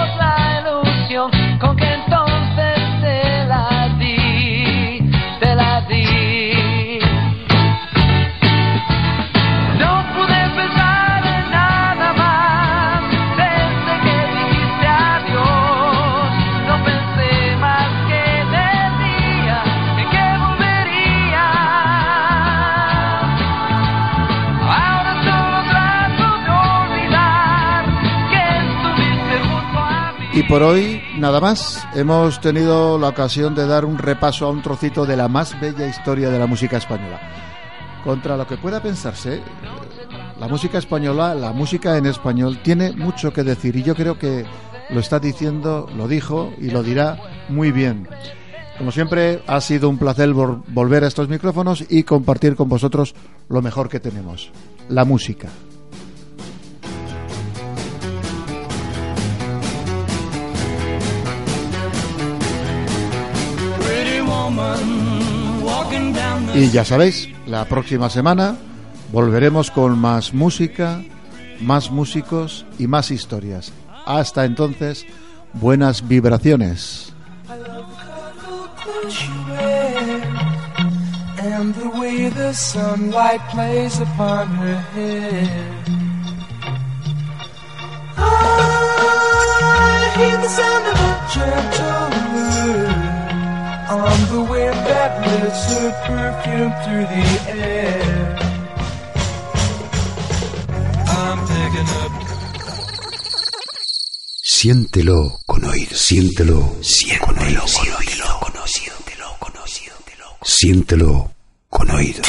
[30.36, 31.88] Y por hoy, nada más.
[31.96, 35.88] Hemos tenido la ocasión de dar un repaso a un trocito de la más bella
[35.88, 37.20] historia de la música española.
[38.04, 39.42] Contra lo que pueda pensarse,
[40.40, 44.46] la música española, la música en español, tiene mucho que decir y yo creo que
[44.90, 47.18] lo está diciendo, lo dijo y lo dirá
[47.50, 48.08] muy bien.
[48.78, 53.16] Como siempre, ha sido un placer vol- volver a estos micrófonos y compartir con vosotros
[53.48, 54.52] lo mejor que tenemos,
[54.90, 55.48] la música.
[66.54, 68.56] Y ya sabéis, la próxima semana
[69.12, 71.02] volveremos con más música,
[71.60, 73.74] más músicos y más historias.
[74.06, 75.06] Hasta entonces,
[75.54, 77.12] buenas vibraciones.
[77.48, 80.24] I love the color that you wear,
[81.40, 85.74] and and the way the sunlight plays upon her hair.
[88.18, 92.95] I hear the sound of a gentle wind
[93.88, 98.36] on the wind that lifts her perfume through the air.
[101.08, 102.12] I'm picking up
[104.44, 105.96] Siéntelo con oído.
[105.96, 107.68] Siéntelo, siéntelo con oído.
[107.68, 109.94] Siéntelo con oído.
[110.44, 111.32] Siéntelo
[111.70, 112.22] con oído.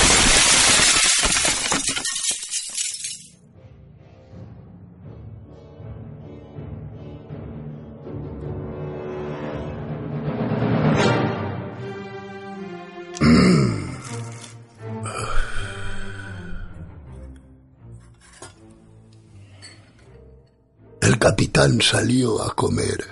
[21.26, 23.04] Capitán salió a comer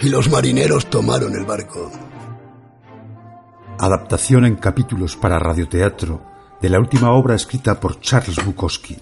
[0.00, 1.90] y los marineros tomaron el barco.
[3.80, 6.22] Adaptación en capítulos para radioteatro
[6.62, 8.96] de la última obra escrita por Charles Bukowski.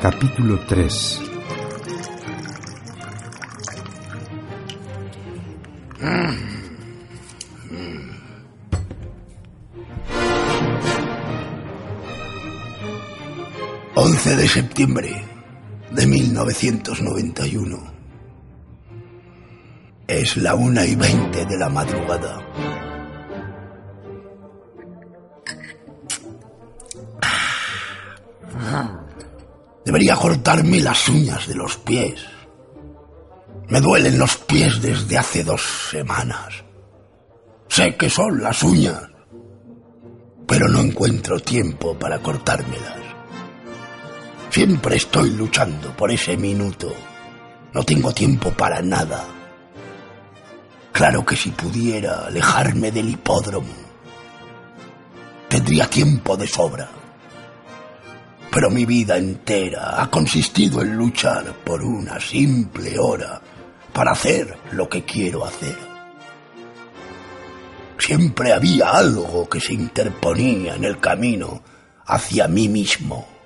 [0.00, 1.20] Capítulo 3.
[13.98, 15.24] ...11 de septiembre
[15.90, 17.92] de 1991.
[20.06, 22.38] Es la una y veinte de la madrugada.
[29.84, 32.24] Debería cortarme las uñas de los pies.
[33.66, 36.62] Me duelen los pies desde hace dos semanas.
[37.66, 39.02] Sé que son las uñas,
[40.46, 43.07] pero no encuentro tiempo para cortármelas.
[44.50, 46.92] Siempre estoy luchando por ese minuto.
[47.74, 49.24] No tengo tiempo para nada.
[50.90, 53.72] Claro que si pudiera alejarme del hipódromo,
[55.48, 56.88] tendría tiempo de sobra.
[58.50, 63.40] Pero mi vida entera ha consistido en luchar por una simple hora
[63.92, 65.76] para hacer lo que quiero hacer.
[67.98, 71.62] Siempre había algo que se interponía en el camino
[72.06, 73.37] hacia mí mismo.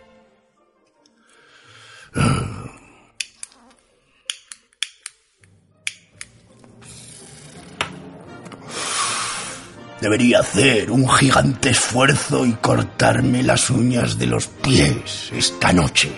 [10.00, 16.10] Debería hacer un gigante esfuerzo y cortarme las uñas de los pies esta noche.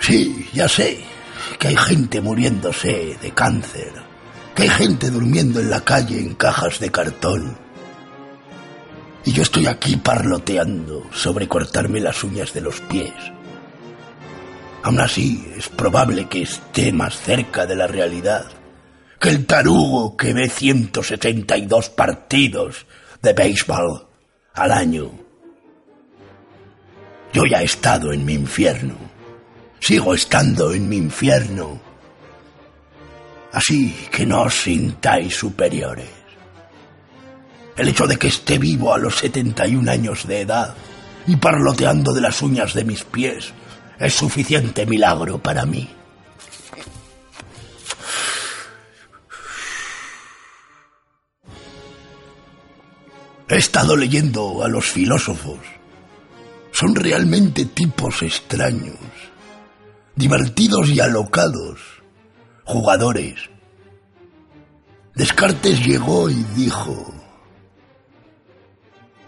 [0.00, 1.02] Sí, ya sé
[1.58, 3.92] que hay gente muriéndose de cáncer,
[4.54, 7.56] que hay gente durmiendo en la calle en cajas de cartón.
[9.24, 13.12] Y yo estoy aquí parloteando sobre cortarme las uñas de los pies.
[14.82, 18.46] Aún así, es probable que esté más cerca de la realidad
[19.20, 22.86] que el tarugo que ve 172 partidos
[23.20, 24.08] de béisbol
[24.54, 25.10] al año.
[27.32, 28.94] Yo ya he estado en mi infierno.
[29.78, 31.78] Sigo estando en mi infierno.
[33.52, 36.19] Así que no os sintáis superiores.
[37.80, 40.74] El hecho de que esté vivo a los 71 años de edad
[41.26, 43.54] y parloteando de las uñas de mis pies
[43.98, 45.88] es suficiente milagro para mí.
[53.48, 55.60] He estado leyendo a los filósofos.
[56.72, 58.98] Son realmente tipos extraños,
[60.16, 61.80] divertidos y alocados,
[62.64, 63.36] jugadores.
[65.14, 67.19] Descartes llegó y dijo,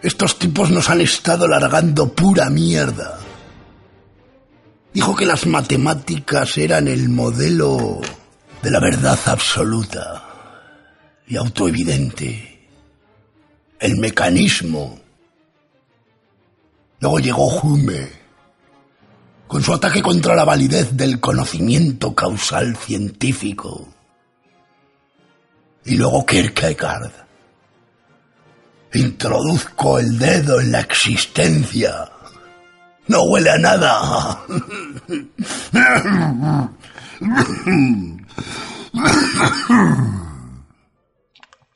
[0.03, 3.17] estos tipos nos han estado largando pura mierda.
[4.93, 8.01] Dijo que las matemáticas eran el modelo
[8.61, 10.23] de la verdad absoluta
[11.25, 12.67] y autoevidente
[13.79, 14.99] el mecanismo.
[16.99, 18.09] Luego llegó Hume,
[19.47, 23.87] con su ataque contra la validez del conocimiento causal científico.
[25.85, 27.23] Y luego Kierkegaard.
[28.93, 32.09] Introduzco el dedo en la existencia.
[33.07, 34.39] No huele a nada.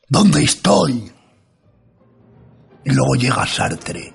[0.09, 1.11] ¿Dónde estoy?
[2.85, 4.13] Y luego llega Sartre,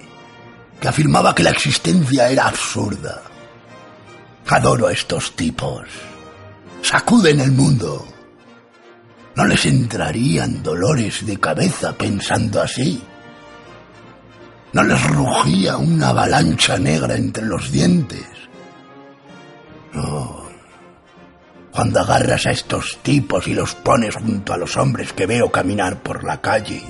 [0.80, 3.20] que afirmaba que la existencia era absurda.
[4.48, 5.88] Adoro a estos tipos.
[6.82, 8.11] Sacuden el mundo.
[9.34, 13.02] ¿No les entrarían dolores de cabeza pensando así?
[14.72, 18.26] ¿No les rugía una avalancha negra entre los dientes?
[19.92, 20.42] No.
[21.70, 26.02] cuando agarras a estos tipos y los pones junto a los hombres que veo caminar
[26.02, 26.82] por la calle.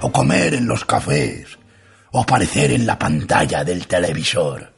[0.00, 1.58] O comer en los cafés.
[2.12, 4.72] O aparecer en la pantalla del televisor.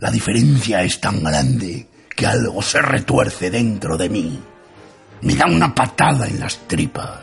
[0.00, 4.42] La diferencia es tan grande que algo se retuerce dentro de mí.
[5.24, 7.22] Me da una patada en las tripas.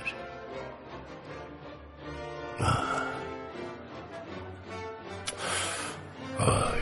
[6.40, 6.82] Ay.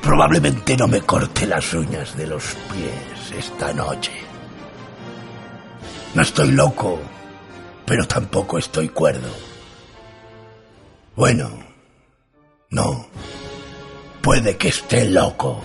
[0.00, 4.12] Probablemente no me corte las uñas de los pies esta noche.
[6.14, 7.00] No estoy loco,
[7.84, 9.30] pero tampoco estoy cuerdo.
[11.16, 11.50] Bueno,
[12.70, 13.08] no.
[14.20, 15.60] Puede que esté loco.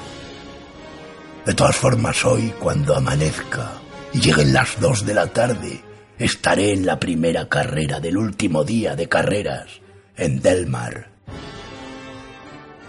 [1.46, 3.74] De todas formas, hoy, cuando amanezca
[4.20, 5.82] lleguen las dos de la tarde,
[6.18, 9.82] estaré en la primera carrera del último día de carreras
[10.16, 11.10] en Delmar.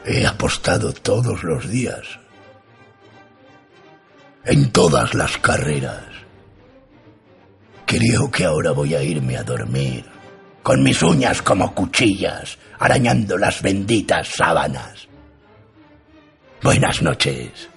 [0.05, 2.19] He apostado todos los días.
[4.45, 6.05] En todas las carreras.
[7.85, 10.05] Creo que ahora voy a irme a dormir.
[10.63, 15.09] Con mis uñas como cuchillas, arañando las benditas sábanas.
[16.63, 17.69] Buenas noches.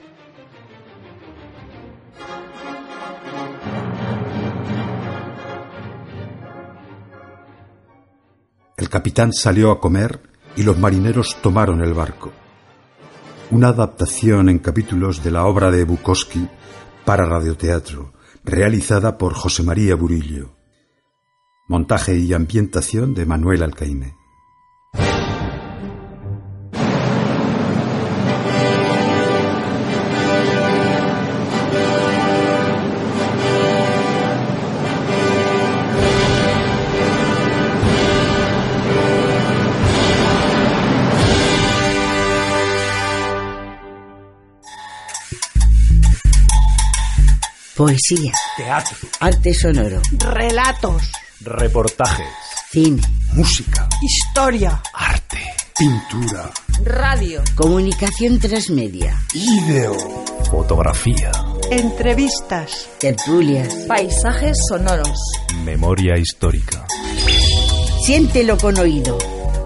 [8.82, 10.20] El capitán salió a comer
[10.56, 12.32] y los marineros tomaron el barco.
[13.52, 16.49] Una adaptación en capítulos de la obra de Bukowski
[17.06, 18.12] para radioteatro,
[18.44, 20.56] realizada por José María Burillo.
[21.68, 24.16] Montaje y ambientación de Manuel Alcaine.
[47.86, 48.95] Poesía, Teatro.
[49.22, 51.02] arte sonoro, Relatos,
[51.40, 52.28] Reportajes.
[52.72, 53.02] cine,
[53.34, 54.80] Música, historia,
[55.80, 56.52] pintura,
[56.84, 59.95] radio, comunicación transmedia, Ideo.
[60.52, 61.32] Fotografía.
[61.72, 63.74] entrevistas, tertulias.
[63.88, 65.18] paisajes sonoros.
[65.66, 66.86] Memoria histórica.
[68.06, 69.18] Siéntelo con oído.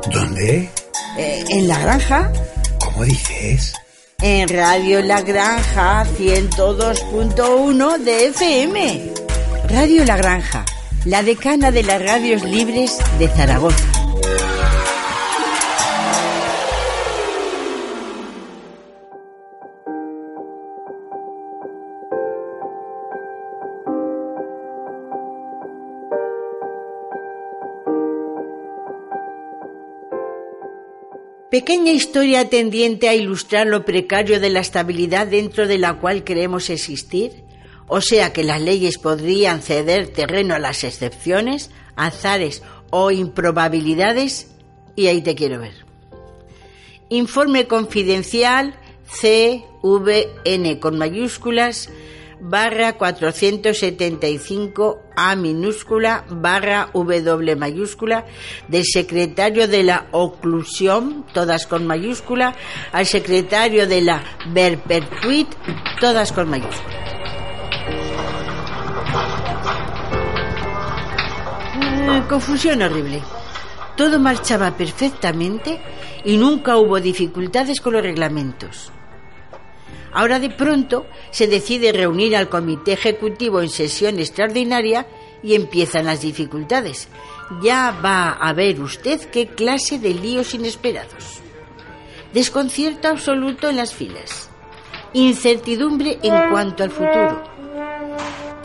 [0.09, 0.69] ¿Dónde?
[1.17, 2.31] Eh, en la granja,
[2.79, 3.73] ¿Cómo dices?
[4.21, 9.11] En Radio La Granja 102.1 de FM.
[9.69, 10.65] Radio La Granja,
[11.05, 13.94] la decana de las radios libres de Zaragoza.
[31.55, 36.69] Pequeña historia tendiente a ilustrar lo precario de la estabilidad dentro de la cual queremos
[36.69, 37.31] existir,
[37.87, 44.47] o sea que las leyes podrían ceder terreno a las excepciones, azares o improbabilidades,
[44.97, 45.85] y ahí te quiero ver.
[47.07, 48.75] Informe confidencial
[49.21, 51.89] CVN con mayúsculas
[52.49, 58.25] barra 475 A minúscula barra W mayúscula
[58.67, 62.55] del secretario de la oclusión, todas con mayúscula,
[62.91, 65.47] al secretario de la Verpertuit,
[65.99, 66.95] todas con mayúscula.
[72.07, 73.21] Eh, confusión horrible.
[73.97, 75.79] Todo marchaba perfectamente
[76.25, 78.91] y nunca hubo dificultades con los reglamentos.
[80.15, 85.05] Ahora de pronto se decide reunir al comité ejecutivo en sesión extraordinaria
[85.43, 87.09] y empiezan las dificultades.
[87.61, 91.41] Ya va a ver usted qué clase de líos inesperados.
[92.33, 94.49] Desconcierto absoluto en las filas.
[95.11, 97.43] Incertidumbre en cuanto al futuro.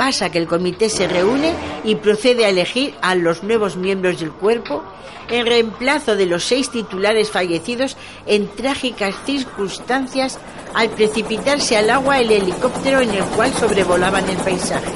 [0.00, 1.52] Pasa que el comité se reúne
[1.84, 4.82] y procede a elegir a los nuevos miembros del cuerpo
[5.28, 10.38] en reemplazo de los seis titulares fallecidos en trágicas circunstancias
[10.72, 14.90] al precipitarse al agua el helicóptero en el cual sobrevolaban el paisaje,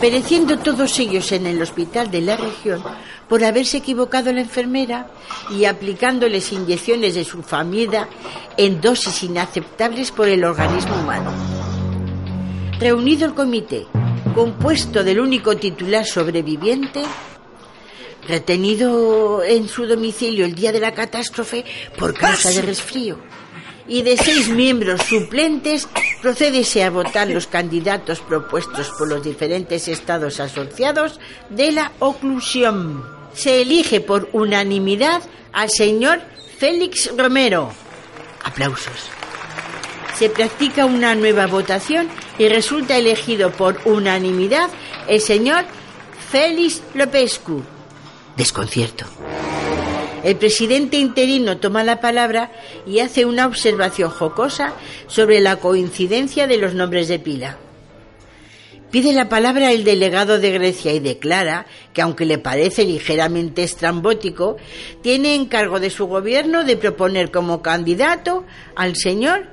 [0.00, 2.82] pereciendo todos ellos en el hospital de la región
[3.28, 5.08] por haberse equivocado la enfermera
[5.50, 8.08] y aplicándoles inyecciones de sulfamida
[8.56, 11.30] en dosis inaceptables por el organismo humano.
[12.80, 13.86] Reunido el comité,
[14.34, 17.02] compuesto del único titular sobreviviente,
[18.26, 21.64] retenido en su domicilio el día de la catástrofe
[21.98, 23.18] por causa de resfrío,
[23.86, 25.88] y de seis miembros suplentes,
[26.20, 31.18] procédese a votar los candidatos propuestos por los diferentes estados asociados
[31.50, 33.04] de la oclusión.
[33.34, 35.22] Se elige por unanimidad
[35.52, 36.20] al señor
[36.58, 37.72] Félix Romero.
[38.44, 39.21] Aplausos.
[40.14, 42.08] Se practica una nueva votación
[42.38, 44.68] y resulta elegido por unanimidad
[45.08, 45.64] el señor
[46.30, 47.62] Félix Lopescu.
[48.36, 49.06] Desconcierto.
[50.22, 52.52] El presidente interino toma la palabra
[52.86, 54.74] y hace una observación jocosa
[55.08, 57.58] sobre la coincidencia de los nombres de pila.
[58.92, 64.58] Pide la palabra el delegado de Grecia y declara que, aunque le parece ligeramente estrambótico,
[65.02, 68.44] tiene encargo de su gobierno de proponer como candidato
[68.76, 69.46] al señor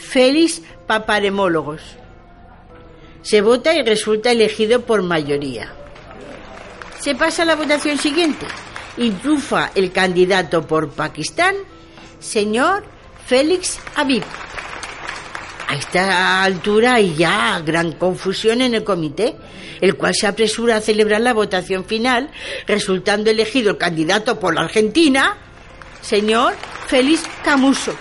[0.00, 1.82] Félix Paparemólogos.
[3.22, 5.72] Se vota y resulta elegido por mayoría.
[6.98, 8.46] Se pasa a la votación siguiente
[8.96, 9.12] y
[9.74, 11.54] el candidato por Pakistán,
[12.18, 12.84] señor
[13.26, 14.24] Félix Habib.
[15.68, 19.36] A esta altura hay ya gran confusión en el comité,
[19.80, 22.30] el cual se apresura a celebrar la votación final,
[22.66, 25.38] resultando elegido el candidato por la Argentina,
[26.02, 26.54] señor
[26.88, 27.94] Félix Camuso.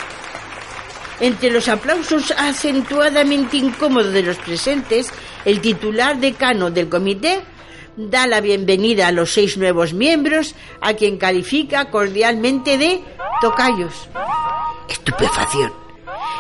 [1.19, 5.11] Entre los aplausos acentuadamente incómodos de los presentes,
[5.43, 7.41] el titular decano del comité
[7.97, 13.01] da la bienvenida a los seis nuevos miembros, a quien califica cordialmente de
[13.41, 14.07] tocayos.
[14.87, 15.73] Estupefacción.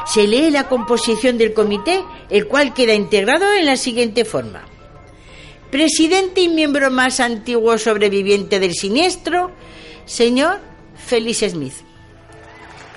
[0.05, 4.63] Se lee la composición del comité, el cual queda integrado en la siguiente forma.
[5.69, 9.51] Presidente y miembro más antiguo sobreviviente del siniestro,
[10.05, 10.59] señor
[10.95, 11.75] Félix Smith.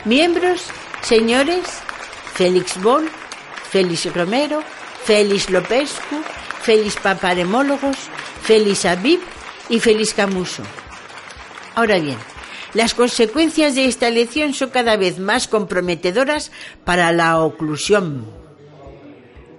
[0.04, 0.64] Miembros,
[1.02, 1.64] señores,
[2.34, 3.08] Félix Boll,
[3.70, 4.62] Félix Romero,
[5.04, 6.16] Félix Lopescu,
[6.62, 7.96] Félix Paparemólogos,
[8.42, 9.20] Félix Habib
[9.68, 10.62] y Félix Camuso.
[11.74, 12.18] Ahora bien,
[12.74, 16.52] las consecuencias de esta elección son cada vez más comprometedoras
[16.84, 18.26] para la oclusión.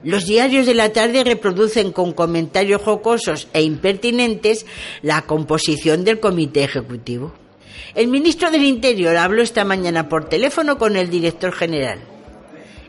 [0.03, 4.65] Los diarios de la tarde reproducen con comentarios jocosos e impertinentes
[5.01, 7.33] la composición del comité ejecutivo.
[7.95, 11.99] El ministro del Interior habló esta mañana por teléfono con el director general.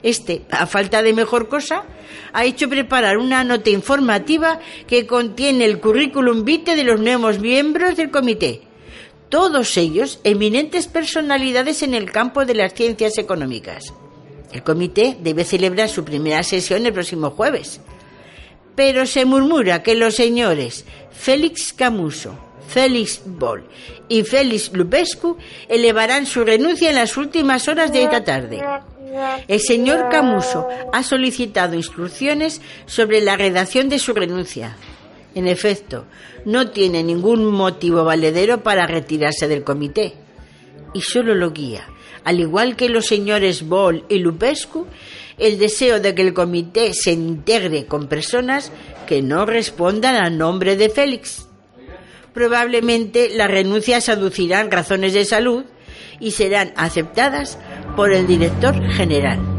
[0.03, 1.85] Este, a falta de mejor cosa,
[2.33, 7.97] ha hecho preparar una nota informativa que contiene el currículum vitae de los nuevos miembros
[7.97, 8.63] del comité.
[9.29, 13.93] Todos ellos eminentes personalidades en el campo de las ciencias económicas.
[14.53, 17.81] El comité debe celebrar su primera sesión el próximo jueves.
[18.77, 23.65] Pero se murmura que los señores Félix Camuso, Félix Boll
[24.09, 25.37] y Félix Lupescu
[25.69, 28.63] elevarán su renuncia en las últimas horas de esta tarde.
[29.47, 34.77] El señor Camuso ha solicitado instrucciones sobre la redacción de su renuncia.
[35.35, 36.05] En efecto,
[36.45, 40.15] no tiene ningún motivo valedero para retirarse del comité.
[40.93, 41.89] Y solo lo guía,
[42.25, 44.87] al igual que los señores Boll y Lupescu,
[45.39, 48.71] el deseo de que el comité se integre con personas
[49.07, 51.49] que no respondan al nombre de Félix.
[52.35, 55.65] Probablemente las renuncias aducirán razones de salud
[56.19, 57.59] y serán aceptadas
[57.97, 59.54] por el director general.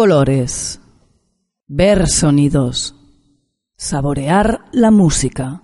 [0.00, 0.80] Colores,
[1.66, 2.96] ver sonidos,
[3.76, 5.62] saborear la música,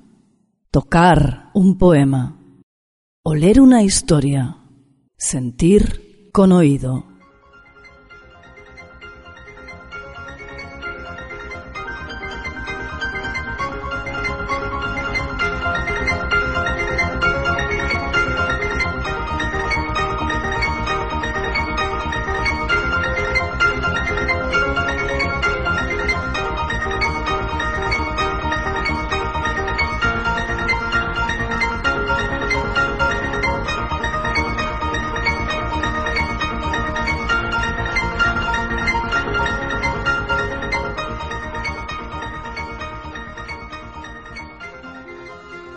[0.70, 2.38] tocar un poema,
[3.22, 4.58] oler una historia,
[5.16, 7.15] sentir con oído.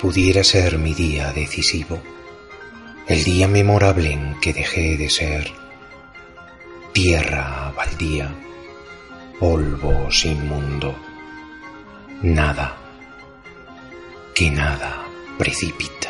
[0.10, 2.02] Pudiera ser mi día decisivo,
[3.08, 5.52] el día memorable en que dejé de ser
[6.94, 8.34] tierra baldía,
[9.40, 10.96] polvo sin mundo,
[12.24, 12.76] nada,
[14.34, 15.06] que nada
[15.38, 16.09] precipita.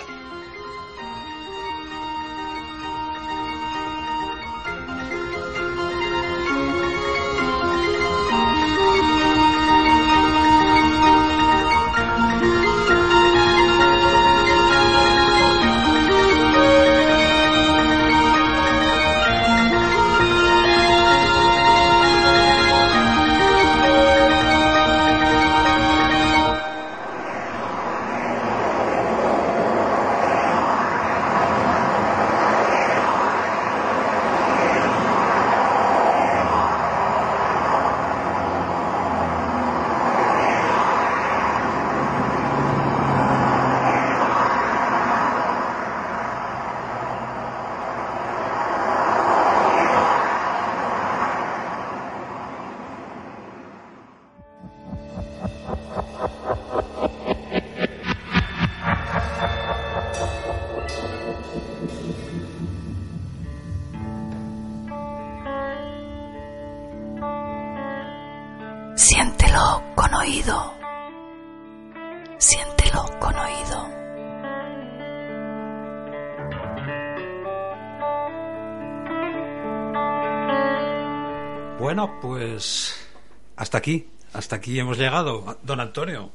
[84.50, 86.32] Hasta aquí hemos llegado, don Antonio.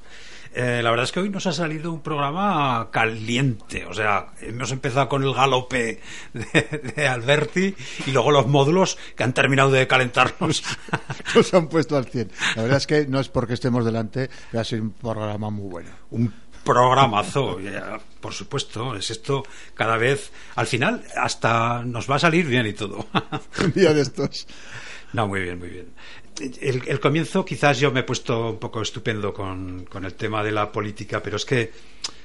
[0.55, 4.71] Eh, la verdad es que hoy nos ha salido un programa caliente, o sea, hemos
[4.71, 6.01] empezado con el galope
[6.33, 7.75] de, de Alberti
[8.07, 10.63] y luego los módulos que han terminado de calentarnos.
[11.35, 12.31] Nos han puesto al 100.
[12.55, 15.69] La verdad es que no es porque estemos delante, pero ha sido un programa muy
[15.69, 15.91] bueno.
[16.13, 16.33] Un
[16.63, 19.43] programazo, ya, por supuesto, es esto
[19.75, 23.09] cada vez, al final hasta nos va a salir bien y todo.
[23.61, 24.47] Un día de estos.
[25.15, 25.87] No, muy bien, muy bien.
[26.41, 30.43] El, el comienzo quizás yo me he puesto un poco estupendo con, con el tema
[30.43, 31.73] de la política, pero es que,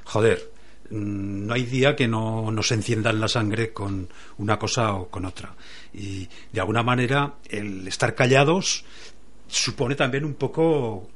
[0.05, 0.51] joder,
[0.89, 5.25] mm, no hay día que no nos enciendan la sangre con una cosa o con
[5.25, 5.53] otra.
[5.93, 8.83] Y de alguna manera el estar callados
[9.47, 11.09] supone también un poco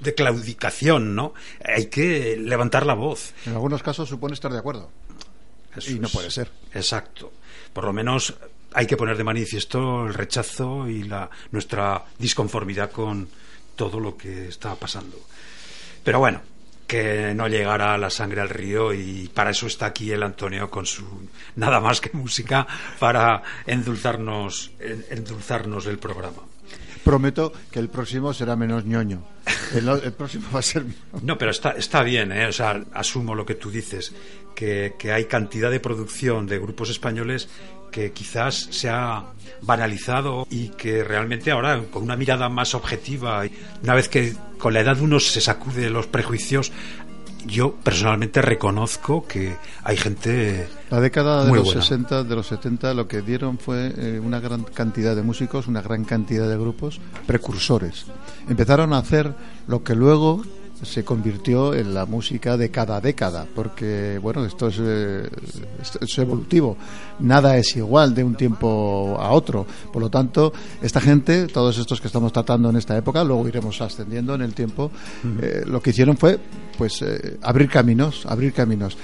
[0.00, 1.34] de claudicación, ¿no?
[1.64, 3.32] Hay que levantar la voz.
[3.46, 4.90] En algunos casos supone estar de acuerdo.
[5.74, 6.50] Eso y no puede ser.
[6.72, 7.32] Exacto.
[7.72, 8.34] Por lo menos
[8.76, 13.26] hay que poner de manifiesto el rechazo y la, nuestra disconformidad con
[13.74, 15.18] todo lo que está pasando.
[16.04, 16.40] Pero bueno,
[16.86, 20.86] que no llegara la sangre al río y para eso está aquí el Antonio con
[20.86, 21.04] su
[21.56, 22.66] nada más que música
[23.00, 26.42] para endulzarnos, en- endulzarnos el programa.
[27.02, 29.22] Prometo que el próximo será menos ñoño.
[29.74, 30.84] El, el próximo va a ser.
[31.22, 32.46] No, pero está, está bien, ¿eh?
[32.46, 34.12] O sea, asumo lo que tú dices,
[34.56, 37.48] que, que hay cantidad de producción de grupos españoles
[37.90, 39.24] que quizás se ha
[39.62, 43.52] banalizado y que realmente ahora, con una mirada más objetiva, y
[43.82, 46.72] una vez que con la edad uno se sacude los prejuicios,
[47.46, 51.82] yo personalmente reconozco que hay gente La década de muy los buena.
[51.82, 55.80] 60, de los 70, lo que dieron fue eh, una gran cantidad de músicos, una
[55.80, 58.06] gran cantidad de grupos precursores.
[58.48, 59.32] Empezaron a hacer
[59.68, 60.42] lo que luego
[60.82, 65.28] se convirtió en la música de cada década, porque bueno, esto es, eh,
[65.80, 66.76] esto es evolutivo,
[67.20, 72.00] nada es igual de un tiempo a otro, por lo tanto, esta gente, todos estos
[72.00, 74.90] que estamos tratando en esta época, luego iremos ascendiendo en el tiempo,
[75.40, 76.38] eh, lo que hicieron fue
[76.76, 78.96] pues eh, abrir caminos, abrir caminos.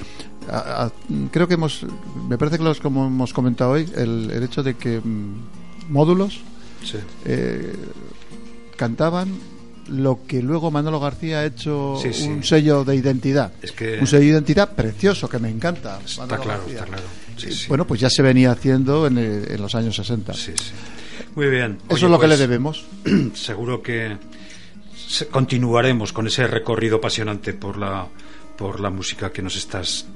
[0.51, 0.93] A- a-
[1.31, 1.87] creo que hemos,
[2.29, 6.41] me parece que los como hemos comentado hoy, el, el hecho de que mm, módulos
[6.85, 6.99] Sí.
[8.77, 9.29] cantaban
[9.93, 12.29] lo que luego Manolo García ha hecho Sí, sí.
[12.29, 13.53] un sello de identidad.
[13.63, 15.99] Es que- Un sello de identidad precioso que me encanta.
[16.05, 16.79] Está Manolo claro, García.
[16.79, 17.03] está claro.
[17.37, 17.67] Sí, Eh.
[17.69, 20.33] Bueno, pues ya se venía haciendo en, el- en los años 60.
[21.35, 21.79] Muy bien.
[21.89, 22.85] Eso Oye, es lo que pues, le debemos.
[23.35, 24.17] Seguro que
[25.31, 28.07] continuaremos con ese recorrido apasionante por la
[28.57, 30.07] por la música que nos estás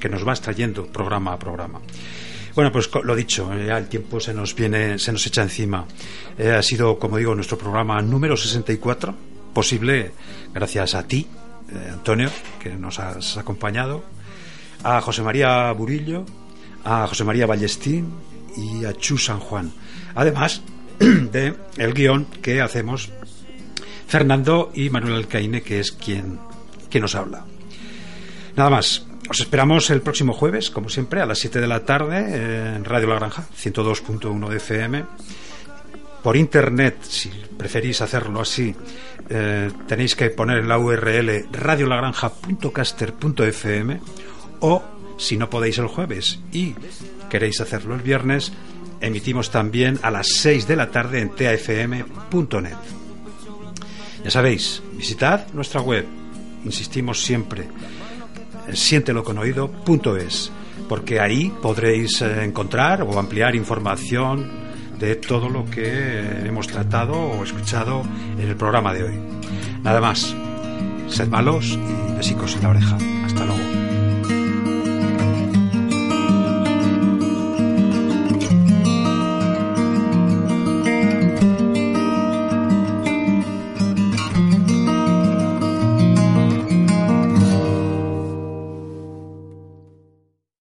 [0.00, 1.80] que nos vas trayendo programa a programa.
[2.54, 5.86] Bueno, pues lo dicho, eh, ya el tiempo se nos viene, se nos echa encima.
[6.38, 9.14] Eh, ha sido, como digo, nuestro programa número 64,
[9.52, 10.12] posible
[10.52, 11.26] gracias a ti,
[11.72, 12.30] eh, Antonio,
[12.62, 14.04] que nos has acompañado,
[14.84, 16.24] a José María Burillo,
[16.84, 18.12] a José María Ballestín
[18.56, 19.72] y a Chu San Juan.
[20.14, 20.62] Además
[21.00, 23.10] de el guion que hacemos
[24.06, 26.38] Fernando y Manuel Alcaine, que es quien,
[26.88, 27.44] quien nos habla.
[28.54, 29.06] Nada más.
[29.28, 33.08] Os esperamos el próximo jueves, como siempre, a las 7 de la tarde en Radio
[33.08, 35.04] La Granja, 102.1 de FM.
[36.22, 38.74] Por internet, si preferís hacerlo así,
[39.30, 44.00] eh, tenéis que poner en la URL radiolagranja.caster.fm
[44.60, 44.82] o,
[45.16, 46.74] si no podéis el jueves y
[47.30, 48.52] queréis hacerlo el viernes,
[49.00, 52.76] emitimos también a las 6 de la tarde en tafm.net.
[54.22, 56.04] Ya sabéis, visitad nuestra web,
[56.64, 57.68] insistimos siempre,
[58.68, 60.52] eh, sienteloconoído.es,
[60.88, 64.64] porque ahí podréis eh, encontrar o ampliar información
[64.98, 68.02] de todo lo que hemos tratado o escuchado
[68.38, 69.18] en el programa de hoy.
[69.82, 70.34] Nada más,
[71.08, 72.96] sed malos y besicos en la oreja.
[73.26, 73.83] Hasta luego.